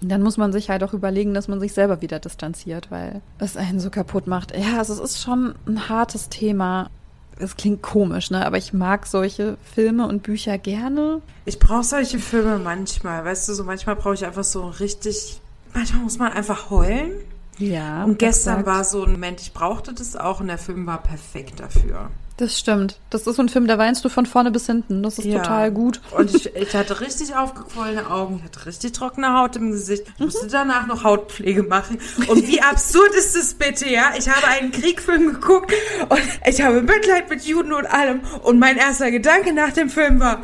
[0.00, 3.56] Dann muss man sich halt auch überlegen, dass man sich selber wieder distanziert, weil es
[3.56, 4.56] einen so kaputt macht.
[4.56, 6.90] Ja, also es ist schon ein hartes Thema.
[7.38, 8.44] Es klingt komisch, ne?
[8.46, 11.22] Aber ich mag solche Filme und Bücher gerne.
[11.44, 13.24] Ich brauche solche Filme manchmal.
[13.24, 15.40] Weißt du, so manchmal brauche ich einfach so richtig.
[15.74, 17.12] Manchmal muss man einfach heulen.
[17.58, 18.04] Ja.
[18.04, 21.60] Und gestern war so ein Moment, ich brauchte das auch und der Film war perfekt
[21.60, 22.10] dafür.
[22.38, 22.98] Das stimmt.
[23.10, 25.02] Das ist so ein Film, da weinst du von vorne bis hinten.
[25.02, 25.38] Das ist ja.
[25.38, 26.00] total gut.
[26.16, 30.04] Und ich, ich, hatte richtig aufgequollene Augen, ich hatte richtig trockene Haut im Gesicht.
[30.14, 31.98] Ich musste danach noch Hautpflege machen.
[32.28, 34.12] Und wie absurd ist das bitte, ja?
[34.18, 35.72] Ich habe einen Kriegfilm geguckt
[36.08, 38.20] und ich habe Mitleid mit Juden und allem.
[38.42, 40.42] Und mein erster Gedanke nach dem Film war,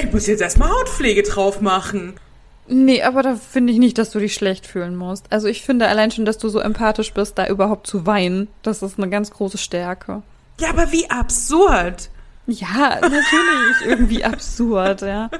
[0.00, 2.14] ich muss jetzt erstmal Hautpflege drauf machen.
[2.68, 5.26] Nee, aber da finde ich nicht, dass du dich schlecht fühlen musst.
[5.30, 8.82] Also ich finde allein schon, dass du so empathisch bist, da überhaupt zu weinen, das
[8.82, 10.22] ist eine ganz große Stärke.
[10.60, 12.10] Ja, aber wie absurd.
[12.46, 15.30] Ja, natürlich irgendwie absurd, ja.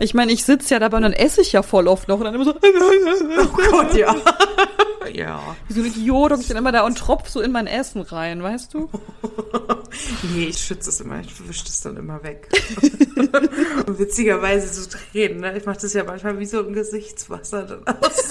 [0.00, 2.24] Ich meine, ich sitze ja dabei und dann esse ich ja voll oft noch und
[2.24, 2.54] dann immer so.
[2.54, 4.14] Oh Gott, ja.
[5.12, 5.56] ja.
[5.68, 8.02] Wie so ein Idiot und ich dann immer da und tropf so in mein Essen
[8.02, 8.90] rein, weißt du?
[10.34, 12.48] nee, ich schütze es immer, ich wische das dann immer weg.
[13.86, 15.56] und witzigerweise so Tränen, ne?
[15.56, 18.28] Ich mache das ja manchmal wie so ein Gesichtswasser dann aus.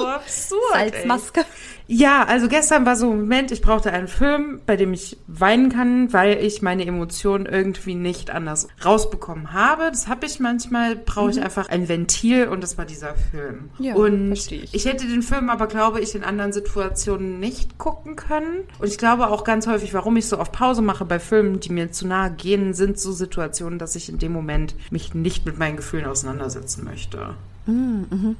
[0.00, 0.60] So absurd.
[0.72, 1.40] Salzmaske.
[1.40, 1.46] Ey.
[1.86, 5.68] Ja, also gestern war so ein Moment, ich brauchte einen Film, bei dem ich weinen
[5.68, 9.90] kann, weil ich meine Emotionen irgendwie nicht anders rausbekommen habe.
[9.90, 11.42] Das habe ich manchmal, brauche ich mhm.
[11.42, 13.70] einfach ein Ventil und das war dieser Film.
[13.78, 14.72] Ja, und ich.
[14.72, 18.64] ich hätte den Film aber, glaube ich, in anderen Situationen nicht gucken können.
[18.78, 21.70] Und ich glaube auch ganz häufig, warum ich so auf Pause mache bei Filmen, die
[21.70, 25.58] mir zu nahe gehen, sind so Situationen, dass ich in dem Moment mich nicht mit
[25.58, 27.34] meinen Gefühlen auseinandersetzen möchte.
[27.66, 28.06] Mhm.
[28.10, 28.36] mhm.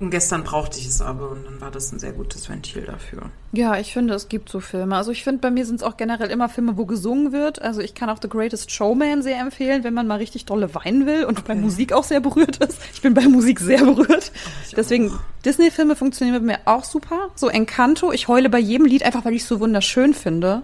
[0.00, 3.30] Und gestern brauchte ich es aber und dann war das ein sehr gutes Ventil dafür.
[3.52, 4.96] Ja, ich finde, es gibt so Filme.
[4.96, 7.62] Also ich finde, bei mir sind es auch generell immer Filme, wo gesungen wird.
[7.62, 11.06] Also ich kann auch The Greatest Showman sehr empfehlen, wenn man mal richtig dolle weinen
[11.06, 11.48] will und okay.
[11.48, 12.80] bei Musik auch sehr berührt ist.
[12.92, 14.32] Ich bin bei Musik sehr berührt.
[14.34, 15.12] Oh, Deswegen,
[15.44, 17.28] Disney-Filme funktionieren mit mir auch super.
[17.36, 20.62] So Encanto, ich heule bei jedem Lied einfach, weil ich es so wunderschön finde.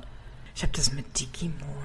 [0.56, 1.79] Ich habe das mit Digimon.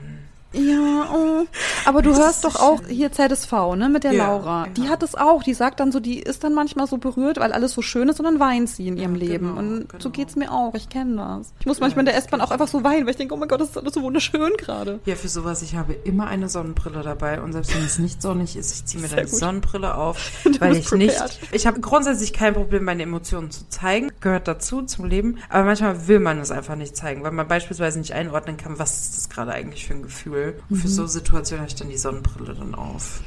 [0.55, 1.45] Ja, oh.
[1.85, 4.63] aber du das hörst doch auch hier ZSV, ne, mit der ja, Laura.
[4.65, 4.75] Genau.
[4.75, 5.43] Die hat es auch.
[5.43, 8.19] Die sagt dann so, die ist dann manchmal so berührt, weil alles so schön ist
[8.19, 9.47] und dann weint sie in ihrem ja, Leben.
[9.47, 10.01] Genau, und genau.
[10.01, 10.73] so geht's mir auch.
[10.75, 11.53] Ich kenne das.
[11.59, 13.49] Ich muss manchmal in der S-Bahn auch einfach so weinen, weil ich denke, oh mein
[13.49, 14.99] Gott, das ist alles so wunderschön gerade.
[15.05, 18.55] Ja, für sowas, ich habe immer eine Sonnenbrille dabei und selbst wenn es nicht sonnig
[18.55, 20.17] ist, ich ziehe mir dann die Sonnenbrille auf,
[20.59, 20.99] weil ich prepared.
[20.99, 24.11] nicht, ich habe grundsätzlich kein Problem, meine Emotionen zu zeigen.
[24.21, 25.37] Gehört dazu, zum Leben.
[25.49, 29.01] Aber manchmal will man es einfach nicht zeigen, weil man beispielsweise nicht einordnen kann, was
[29.01, 30.44] ist das gerade eigentlich für ein Gefühl.
[30.69, 30.91] Und für mhm.
[30.91, 33.21] so Situationen habe ich dann die Sonnenbrille dann auf.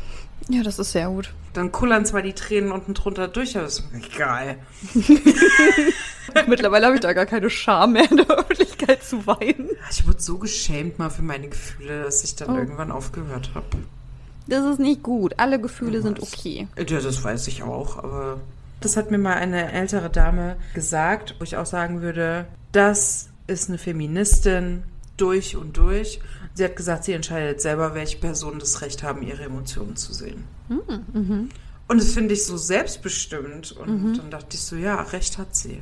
[0.48, 1.32] Ja, das ist sehr gut.
[1.52, 4.56] Dann kullern zwar die Tränen unten drunter durch, aber das ist mir egal.
[6.46, 9.70] Mittlerweile habe ich da gar keine Scham mehr in der Öffentlichkeit zu weinen.
[9.90, 12.58] Ich wurde so geschämt mal für meine Gefühle, dass ich dann oh.
[12.58, 13.66] irgendwann aufgehört habe.
[14.46, 15.34] Das ist nicht gut.
[15.36, 16.68] Alle Gefühle sind okay.
[16.76, 18.40] Ja, das weiß ich auch, aber
[18.80, 23.68] das hat mir mal eine ältere Dame gesagt, wo ich auch sagen würde, das ist
[23.68, 24.84] eine Feministin
[25.16, 26.20] durch und durch.
[26.58, 30.42] Sie hat gesagt, sie entscheidet selber, welche Personen das Recht haben, ihre Emotionen zu sehen.
[30.66, 30.80] Hm,
[31.12, 31.48] mhm.
[31.86, 33.70] Und das finde ich so selbstbestimmt.
[33.70, 34.16] Und mhm.
[34.16, 35.80] dann dachte ich so, ja, Recht hat sie.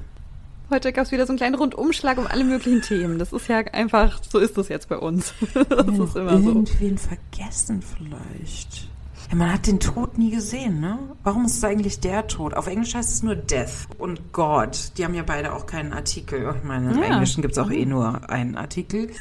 [0.69, 3.19] Heute gab es wieder so einen kleinen Rundumschlag um alle möglichen Themen.
[3.19, 5.33] Das ist ja einfach, so ist das jetzt bei uns.
[5.55, 6.49] das ist immer so.
[6.49, 8.86] Irgendwen vergessen vielleicht.
[9.31, 10.99] Ja, man hat den Tod nie gesehen, ne?
[11.25, 12.55] Warum ist es eigentlich der Tod?
[12.55, 14.93] Auf Englisch heißt es nur Death und God.
[14.97, 16.55] Die haben ja beide auch keinen Artikel.
[16.57, 17.07] Ich meine, im ja.
[17.07, 19.11] Englischen gibt es auch eh nur einen Artikel.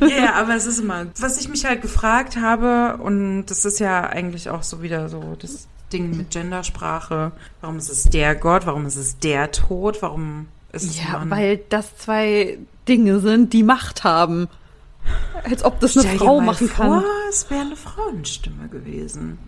[0.00, 3.80] Ja, yeah, aber es ist immer, was ich mich halt gefragt habe, und das ist
[3.80, 7.32] ja eigentlich auch so wieder so das Ding mit Gendersprache.
[7.60, 8.66] Warum ist es der Gott?
[8.66, 10.02] Warum ist es der Tod?
[10.02, 11.30] Warum ist es Ja, Mann?
[11.30, 12.58] weil das zwei
[12.88, 14.48] Dinge sind, die Macht haben.
[15.44, 17.04] Als ob das eine Stell Frau machen vor, kann.
[17.28, 19.38] Es wäre eine Frauenstimme gewesen.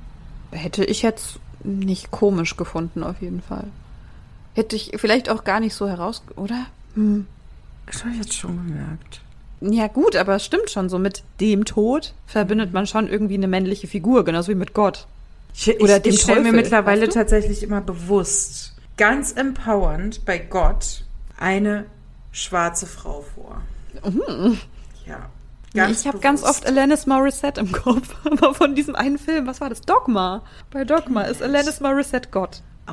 [0.51, 3.65] Hätte ich jetzt nicht komisch gefunden, auf jeden Fall.
[4.55, 6.67] Hätte ich vielleicht auch gar nicht so heraus, oder?
[6.95, 7.27] Hm.
[7.87, 9.21] Das habe ich jetzt schon gemerkt.
[9.61, 10.89] Ja, gut, aber es stimmt schon.
[10.89, 15.07] So mit dem Tod verbindet man schon irgendwie eine männliche Figur, genauso wie mit Gott.
[15.55, 17.19] Ich, oder ich, dem ich stelle mir mittlerweile weißt du?
[17.19, 21.05] tatsächlich immer bewusst, ganz empowernd bei Gott,
[21.37, 21.87] eine
[22.31, 23.63] schwarze Frau vor.
[24.05, 24.59] Mhm.
[25.07, 25.31] Ja.
[25.75, 29.61] Ganz ich habe ganz oft Alanis Morissette im Kopf, aber von diesem einen Film, was
[29.61, 29.83] war das?
[29.83, 30.43] Dogma.
[30.71, 32.63] Bei Dogma ist Alanis Morissette Gott.
[32.89, 32.93] Oh.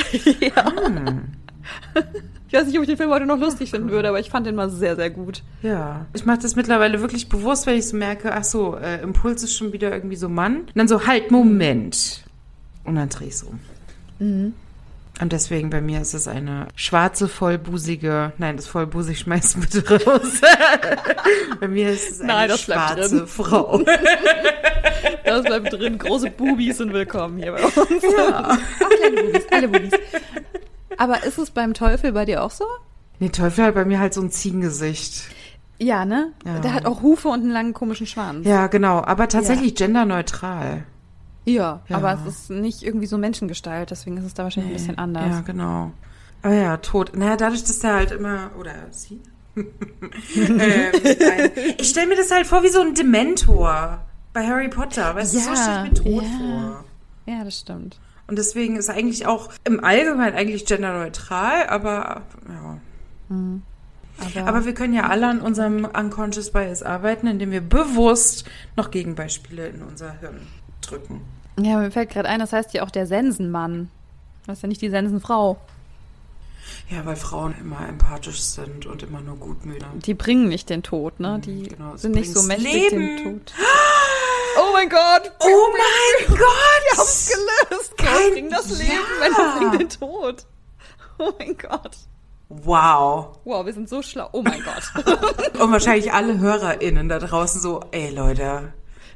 [0.40, 0.72] ja.
[0.86, 1.32] Hm.
[2.48, 4.46] Ich weiß nicht, ob ich den Film heute noch lustig finden würde, aber ich fand
[4.46, 5.42] den mal sehr, sehr gut.
[5.62, 6.06] Ja.
[6.12, 9.56] Ich mache das mittlerweile wirklich bewusst, wenn ich so merke, ach so, äh, Impuls ist
[9.56, 10.60] schon wieder irgendwie so Mann.
[10.60, 12.24] Und dann so, halt, Moment.
[12.84, 14.54] Und dann dreh ich so um.
[15.20, 20.40] Und deswegen bei mir ist es eine schwarze, vollbusige, nein, das vollbusig schmeißen bitte raus.
[21.60, 23.26] bei mir ist es eine Nein, das bleibt schwarze drin.
[23.26, 23.80] Frau.
[25.24, 25.98] Das bleibt drin.
[25.98, 27.74] Große Bubis sind willkommen hier bei uns.
[27.76, 29.92] Auch kleine Bubis, alle Bubis.
[30.98, 32.64] Aber ist es beim Teufel bei dir auch so?
[33.18, 35.24] Nee, Teufel hat bei mir halt so ein Ziegengesicht.
[35.78, 36.32] Ja, ne?
[36.44, 36.58] Ja.
[36.60, 38.46] Der hat auch Hufe und einen langen komischen Schwanz.
[38.46, 40.84] Ja, genau, aber tatsächlich genderneutral.
[41.44, 41.96] Ja, Ja.
[41.96, 45.26] aber es ist nicht irgendwie so Menschengestalt, deswegen ist es da wahrscheinlich ein bisschen anders.
[45.28, 45.92] Ja, genau.
[46.42, 47.16] Aber ja, tot.
[47.16, 49.20] Naja, dadurch, dass der halt immer, oder sie?
[49.56, 55.14] ähm, ich stelle mir das halt vor wie so ein Dementor bei Harry Potter.
[55.14, 56.38] Weißt du, so Ja, stelle ich mir tot ja.
[56.38, 56.84] vor.
[57.26, 57.98] Ja, das stimmt.
[58.26, 62.78] Und deswegen ist eigentlich auch im Allgemeinen eigentlich genderneutral, aber ja.
[64.18, 68.44] Aber, Aber wir können ja alle an unserem Unconscious Bias arbeiten, indem wir bewusst
[68.76, 70.40] noch Gegenbeispiele in unser Hirn
[70.80, 71.20] drücken.
[71.60, 73.90] Ja, mir fällt gerade ein, das heißt ja auch der Sensenmann.
[74.46, 75.56] Das ist ja nicht die Sensenfrau.
[76.90, 79.84] Ja, weil Frauen immer empathisch sind und immer nur gutmüde.
[79.94, 81.38] Die bringen nicht den Tod, ne?
[81.44, 83.16] Die genau, sind nicht so mächtig Leben.
[83.16, 83.52] den Tod.
[84.56, 85.32] Oh mein Gott!
[85.40, 86.38] Oh mein Gott!
[86.38, 87.28] Wir haben's
[87.68, 87.98] gelöst!
[87.98, 89.20] Kein- bringt das Leben, Ja.
[89.58, 90.46] wenn bringt den Tod.
[91.18, 91.96] Oh mein Gott.
[92.48, 93.36] Wow.
[93.44, 94.28] Wow, wir sind so schlau.
[94.30, 95.06] Oh mein Gott.
[95.60, 98.72] Und wahrscheinlich alle HörerInnen da draußen so, ey Leute,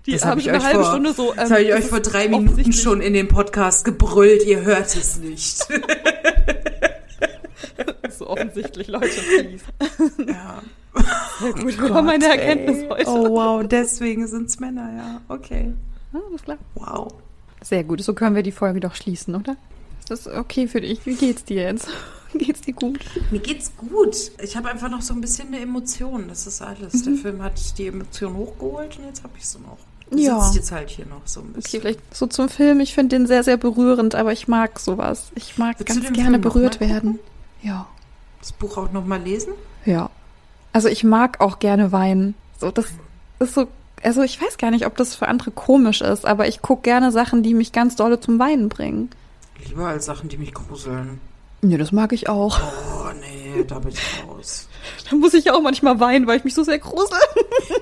[0.06, 1.62] Die das haben habe ich schon eine euch halbe vor, Stunde so, das ähm, habe
[1.62, 5.66] ich das euch vor drei Minuten schon in den Podcast gebrüllt, ihr hört es nicht.
[8.10, 9.64] so offensichtlich, Leute, please.
[10.26, 10.62] ja.
[11.40, 12.88] Sehr gut, wir haben eine Erkenntnis Ey.
[12.88, 13.10] heute.
[13.10, 15.20] Oh wow, deswegen sind's Männer, ja.
[15.28, 15.72] Okay.
[16.12, 16.58] Alles klar.
[16.74, 17.12] Wow.
[17.62, 19.56] Sehr gut, so können wir die Folge doch schließen, oder?
[20.00, 21.04] Ist das okay für dich?
[21.06, 21.88] Wie geht's dir jetzt?
[22.34, 23.00] Geht's dir gut?
[23.30, 24.32] Mir geht's gut.
[24.42, 26.28] Ich habe einfach noch so ein bisschen eine Emotion.
[26.28, 26.92] Das ist alles.
[26.94, 27.04] Mhm.
[27.04, 29.78] Der Film hat die Emotion hochgeholt und jetzt habe ich sie noch.
[30.14, 30.40] Ja.
[30.40, 31.80] Sitzt jetzt halt hier noch so ein Okay, bisschen.
[31.82, 32.80] vielleicht so zum Film.
[32.80, 35.30] Ich finde den sehr, sehr berührend, aber ich mag sowas.
[35.34, 37.18] Ich mag Willst ganz gerne Film berührt werden.
[37.62, 37.86] Ja.
[38.40, 39.52] Das Buch auch noch mal lesen?
[39.84, 40.10] Ja.
[40.72, 42.34] Also ich mag auch gerne weinen.
[42.60, 42.86] So, das
[43.40, 43.66] ist so,
[44.02, 47.10] also ich weiß gar nicht, ob das für andere komisch ist, aber ich gucke gerne
[47.12, 49.10] Sachen, die mich ganz dolle zum Weinen bringen.
[49.66, 51.20] Lieber als Sachen, die mich gruseln.
[51.62, 52.60] Nee, das mag ich auch.
[52.60, 53.98] Oh nee, da bin ich
[54.28, 54.67] raus.
[55.10, 57.18] Da muss ich auch manchmal weinen, weil ich mich so sehr grusel.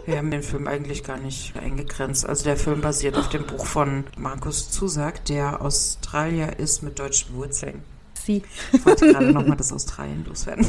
[0.07, 2.27] Wir haben den Film eigentlich gar nicht eingegrenzt.
[2.27, 7.35] Also der Film basiert auf dem Buch von Markus Zusack, der Australier ist mit deutschen
[7.35, 7.83] Wurzeln.
[8.15, 8.43] Sie.
[8.73, 10.67] Ich wollte gerade nochmal das Australien loswerden.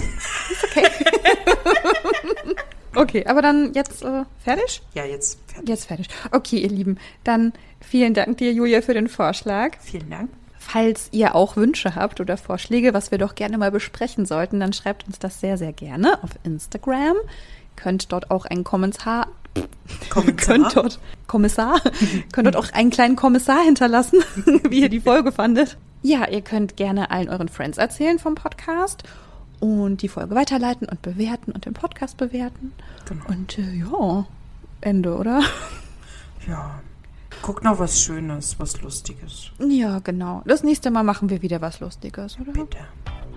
[2.95, 4.81] Okay, aber dann jetzt äh, fertig?
[4.95, 5.69] Ja, jetzt fertig.
[5.69, 6.07] Jetzt fertig.
[6.31, 9.77] Okay, ihr Lieben, dann vielen Dank dir, Julia, für den Vorschlag.
[9.81, 10.31] Vielen Dank.
[10.77, 14.73] Falls ihr auch Wünsche habt oder Vorschläge, was wir doch gerne mal besprechen sollten, dann
[14.73, 17.15] schreibt uns das sehr, sehr gerne auf Instagram.
[17.75, 19.25] Könnt dort auch einen Kommentar,
[20.11, 20.45] Kommentar.
[20.45, 21.81] könnt dort, Kommissar,
[22.31, 24.19] könnt dort auch einen kleinen Kommissar hinterlassen,
[24.69, 25.77] wie ihr die Folge fandet.
[26.03, 29.01] Ja, ihr könnt gerne allen euren Friends erzählen vom Podcast
[29.59, 32.71] und die Folge weiterleiten und bewerten und den Podcast bewerten.
[33.09, 33.25] Genau.
[33.29, 34.27] Und äh, ja,
[34.81, 35.41] Ende, oder?
[36.47, 36.81] Ja.
[37.41, 39.51] Guckt noch was Schönes, was Lustiges.
[39.59, 40.41] Ja, genau.
[40.45, 42.51] Das nächste Mal machen wir wieder was Lustiges, oder?
[42.51, 42.77] Bitte.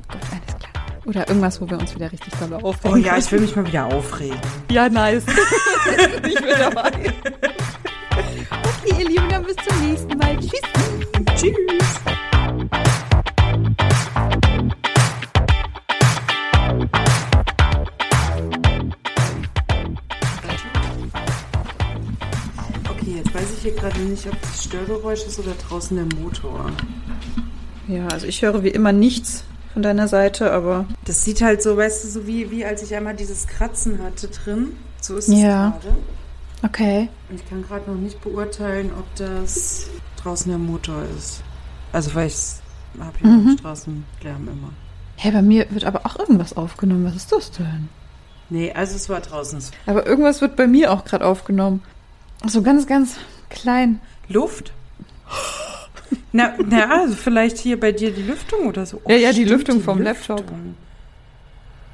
[0.08, 0.70] Gut, alles klar.
[1.06, 2.92] Oder irgendwas, wo wir uns wieder richtig doll aufregen.
[2.92, 4.38] Oh ja, ich will mich mal wieder aufregen.
[4.70, 5.24] Ja, nice.
[6.28, 7.12] ich bin dabei.
[8.12, 10.36] Okay, ihr Lieben, dann bis zum nächsten Mal.
[10.38, 10.60] Tschüss.
[11.36, 12.00] Tschüss.
[23.10, 26.70] Okay, jetzt weiß ich hier gerade nicht, ob das Störgeräusch ist oder draußen der Motor.
[27.88, 29.42] Ja, also ich höre wie immer nichts
[29.72, 32.94] von deiner Seite, aber Das sieht halt so, weißt du, so wie, wie als ich
[32.94, 34.76] einmal dieses Kratzen hatte drin.
[35.00, 35.70] So ist es Ja.
[35.82, 35.96] gerade.
[36.62, 37.08] okay.
[37.30, 39.86] Und ich kann gerade noch nicht beurteilen, ob das
[40.22, 41.42] draußen der Motor ist.
[41.92, 42.36] Also, weil ich
[43.00, 43.56] habe hier Mhm.
[43.58, 44.70] Straßenlärm immer.
[45.16, 47.04] Hä, bei mir wird aber auch irgendwas aufgenommen.
[47.06, 47.88] Was ist das denn?
[48.50, 49.58] Nee, also es war draußen.
[49.86, 51.82] Aber irgendwas wird bei mir auch gerade aufgenommen.
[52.46, 53.16] So ganz, ganz
[53.48, 54.00] klein.
[54.28, 54.72] Luft?
[56.32, 59.00] Na, na, also vielleicht hier bei dir die Lüftung oder so.
[59.04, 60.36] Oh, Ja, ja, die stimmt, Lüftung vom Lüftung.
[60.38, 60.56] Laptop.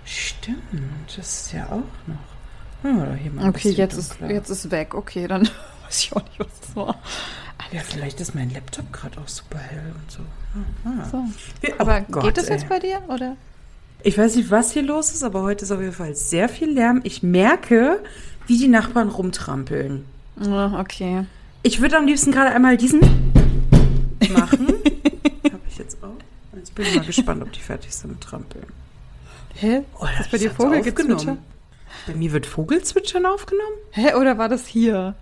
[0.05, 0.59] Stimmt,
[1.17, 2.17] das ist ja auch noch.
[2.85, 4.95] Ja, hier mal ein Okay, jetzt ist, jetzt ist weg.
[4.95, 5.43] Okay, dann
[5.87, 6.97] weiß ich auch nicht, was das war.
[7.73, 10.21] Ja, vielleicht ist mein Laptop gerade auch super hell und so.
[10.85, 11.09] Ah, ah.
[11.11, 11.25] So.
[11.63, 12.53] Wie- Aber oh Gott, geht das ey.
[12.57, 13.37] jetzt bei dir, oder?
[14.03, 16.71] Ich weiß nicht, was hier los ist, aber heute ist auf jeden Fall sehr viel
[16.71, 17.01] Lärm.
[17.03, 18.01] Ich merke,
[18.47, 20.05] wie die Nachbarn rumtrampeln.
[20.41, 21.25] Ah, okay.
[21.63, 23.01] Ich würde am liebsten gerade einmal diesen
[24.33, 24.69] machen.
[25.45, 26.15] Habe ich jetzt auch.
[26.55, 28.67] Jetzt bin ich mal gespannt, ob die fertig sind mit Trampeln.
[29.55, 29.83] Hä?
[29.99, 31.39] Oh, ist das bei dir Vogelgezwitscher?
[32.07, 33.77] Bei mir wird Vogelzwitschern aufgenommen?
[33.91, 35.15] Hä, oder war das hier?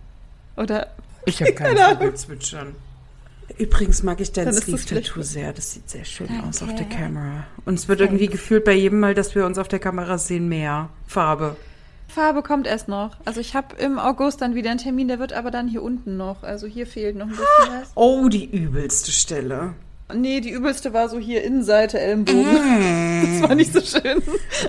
[0.57, 0.89] Oder
[1.25, 1.77] Ich habe kein.
[1.99, 2.75] Vogelzwitschern.
[3.59, 5.53] Übrigens mag ich dein ist Sleeve-Tattoo sehr.
[5.53, 6.49] Das sieht sehr schön Danke.
[6.49, 7.45] aus auf der Kamera.
[7.65, 10.49] Und es wird irgendwie gefühlt bei jedem Mal, dass wir uns auf der Kamera sehen,
[10.49, 11.57] mehr Farbe.
[12.09, 13.17] Farbe kommt erst noch.
[13.25, 16.17] Also ich habe im August dann wieder einen Termin, der wird aber dann hier unten
[16.17, 16.43] noch.
[16.43, 17.91] Also hier fehlt noch ein bisschen was.
[17.95, 19.75] Oh, die übelste Stelle.
[20.15, 22.45] Nee, die übelste war so hier Innenseite, Ellenbogen.
[23.41, 24.23] Das war nicht so schön.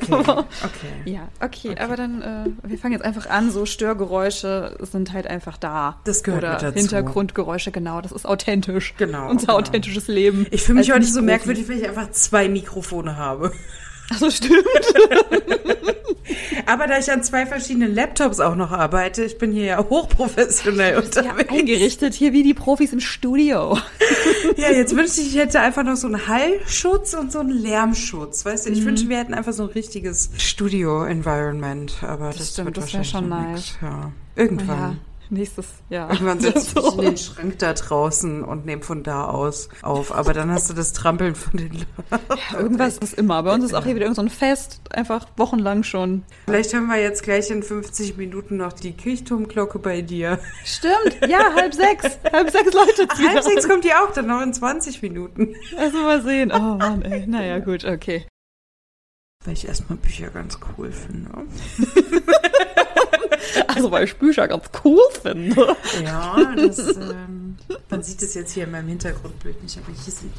[0.10, 0.88] Aber, Okay.
[1.12, 3.52] ja, okay, aber dann, äh, wir fangen jetzt einfach an.
[3.52, 6.00] So Störgeräusche sind halt einfach da.
[6.06, 6.76] Das gehört Oder mit dazu.
[6.80, 8.00] Hintergrundgeräusche, genau.
[8.00, 8.94] Das ist authentisch.
[8.98, 9.60] Genau, Unser genau.
[9.60, 10.48] authentisches Leben.
[10.52, 13.52] Ich fühle mich als heute so merkwürdig, weil ich einfach zwei Mikrofone habe.
[14.12, 14.64] Ach so, stimmt.
[16.68, 20.94] Aber da ich an zwei verschiedenen Laptops auch noch arbeite, ich bin hier ja hochprofessionell
[20.94, 21.50] Ja, unterwegs.
[21.52, 23.78] eingerichtet hier wie die Profis im Studio.
[24.58, 28.46] Ja, jetzt wünschte ich, ich hätte einfach noch so einen Hallschutz und so einen Lärmschutz.
[28.46, 28.76] Weißt du, Mhm.
[28.78, 31.98] ich wünsche, wir hätten einfach so ein richtiges Studio-Environment.
[32.04, 33.56] Aber das, stimmt, wird das wär wahrscheinlich schon nice.
[33.56, 33.78] nix.
[33.82, 34.12] Ja.
[34.36, 35.00] Irgendwann.
[35.30, 36.12] Ja, nächstes Jahr.
[36.12, 37.00] Irgendwann setze ich mich So.
[37.00, 40.14] in den Schrank da draußen und nehme von da aus auf.
[40.14, 42.24] Aber dann hast du das Trampeln von den Leuten.
[42.58, 43.42] Irgendwas ist immer.
[43.44, 46.24] Bei uns ist auch hier wieder irgend so ein Fest, einfach wochenlang schon.
[46.46, 50.40] Vielleicht hören wir jetzt gleich in 50 Minuten noch die Kirchturmglocke bei dir.
[50.64, 52.18] Stimmt, ja, halb sechs.
[52.32, 55.56] halb sechs Leute Ach, halb sechs kommt die auch, dann noch in 20 Minuten.
[55.78, 56.52] Also mal sehen.
[56.54, 57.26] Oh Mann, ey.
[57.28, 58.26] Naja, gut, okay.
[59.44, 61.30] Weil ich erstmal Bücher ganz cool finde.
[63.68, 65.76] Also, weil ich Bücher ganz cool finde.
[66.04, 67.58] Ja, das, ähm,
[67.90, 70.32] man sieht es jetzt hier in meinem Hintergrundbild nicht, aber hier sind,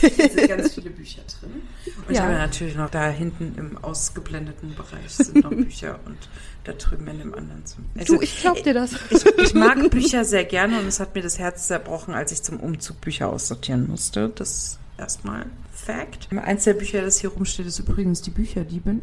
[0.00, 1.62] hier sind ganz viele Bücher drin.
[1.96, 2.24] Und ich Ja.
[2.24, 6.16] habe natürlich noch da hinten im ausgeblendeten Bereich sind noch Bücher und
[6.64, 7.86] da drüben in dem anderen Zimmer.
[7.98, 8.92] Also, Du, ich glaub dir das.
[9.10, 12.42] Ich, ich mag Bücher sehr gerne und es hat mir das Herz zerbrochen, als ich
[12.42, 14.30] zum Umzug Bücher aussortieren musste.
[14.34, 16.28] Das erstmal Fact.
[16.36, 19.00] Eins der Bücher, das hier rumsteht, ist übrigens die Bücherdiebin.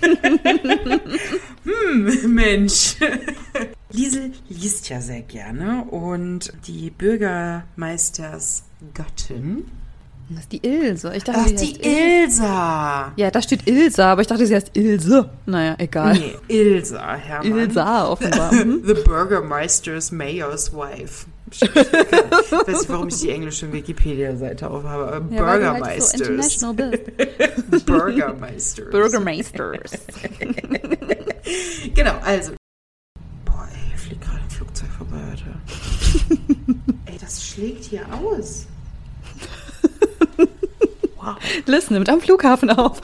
[1.64, 2.96] hm, Mensch.
[3.90, 9.64] Liesel liest ja sehr gerne und die Bürgermeisters Gattin.
[10.30, 11.16] Das ist die Ilse.
[11.16, 13.12] Ich dachte, Ach, sie die heißt Il Ilsa.
[13.16, 15.30] Ja, da steht Ilsa, aber ich dachte, sie heißt Ilse.
[15.46, 16.18] Naja, egal.
[16.18, 17.58] Nee, Ilsa, Hermann.
[17.58, 18.52] Ilsa offenbar.
[18.58, 18.82] Mhm.
[18.84, 21.26] The Burgermeister's Mayor's Wife.
[21.52, 26.72] Ich weiß nicht, warum ich die englische Wikipedia-Seite aufhabe, aber Ja, halt so
[27.86, 28.90] Burgermeisters.
[28.90, 29.98] Burgermeisters.
[31.94, 32.52] Genau, also.
[33.46, 35.58] Boah, ey, hier fliegt gerade ein Flugzeug vorbei, Alter.
[37.06, 38.66] ey, das schlägt hier aus.
[41.16, 41.36] Wow.
[41.66, 43.00] Liz nimmt am Flughafen auf.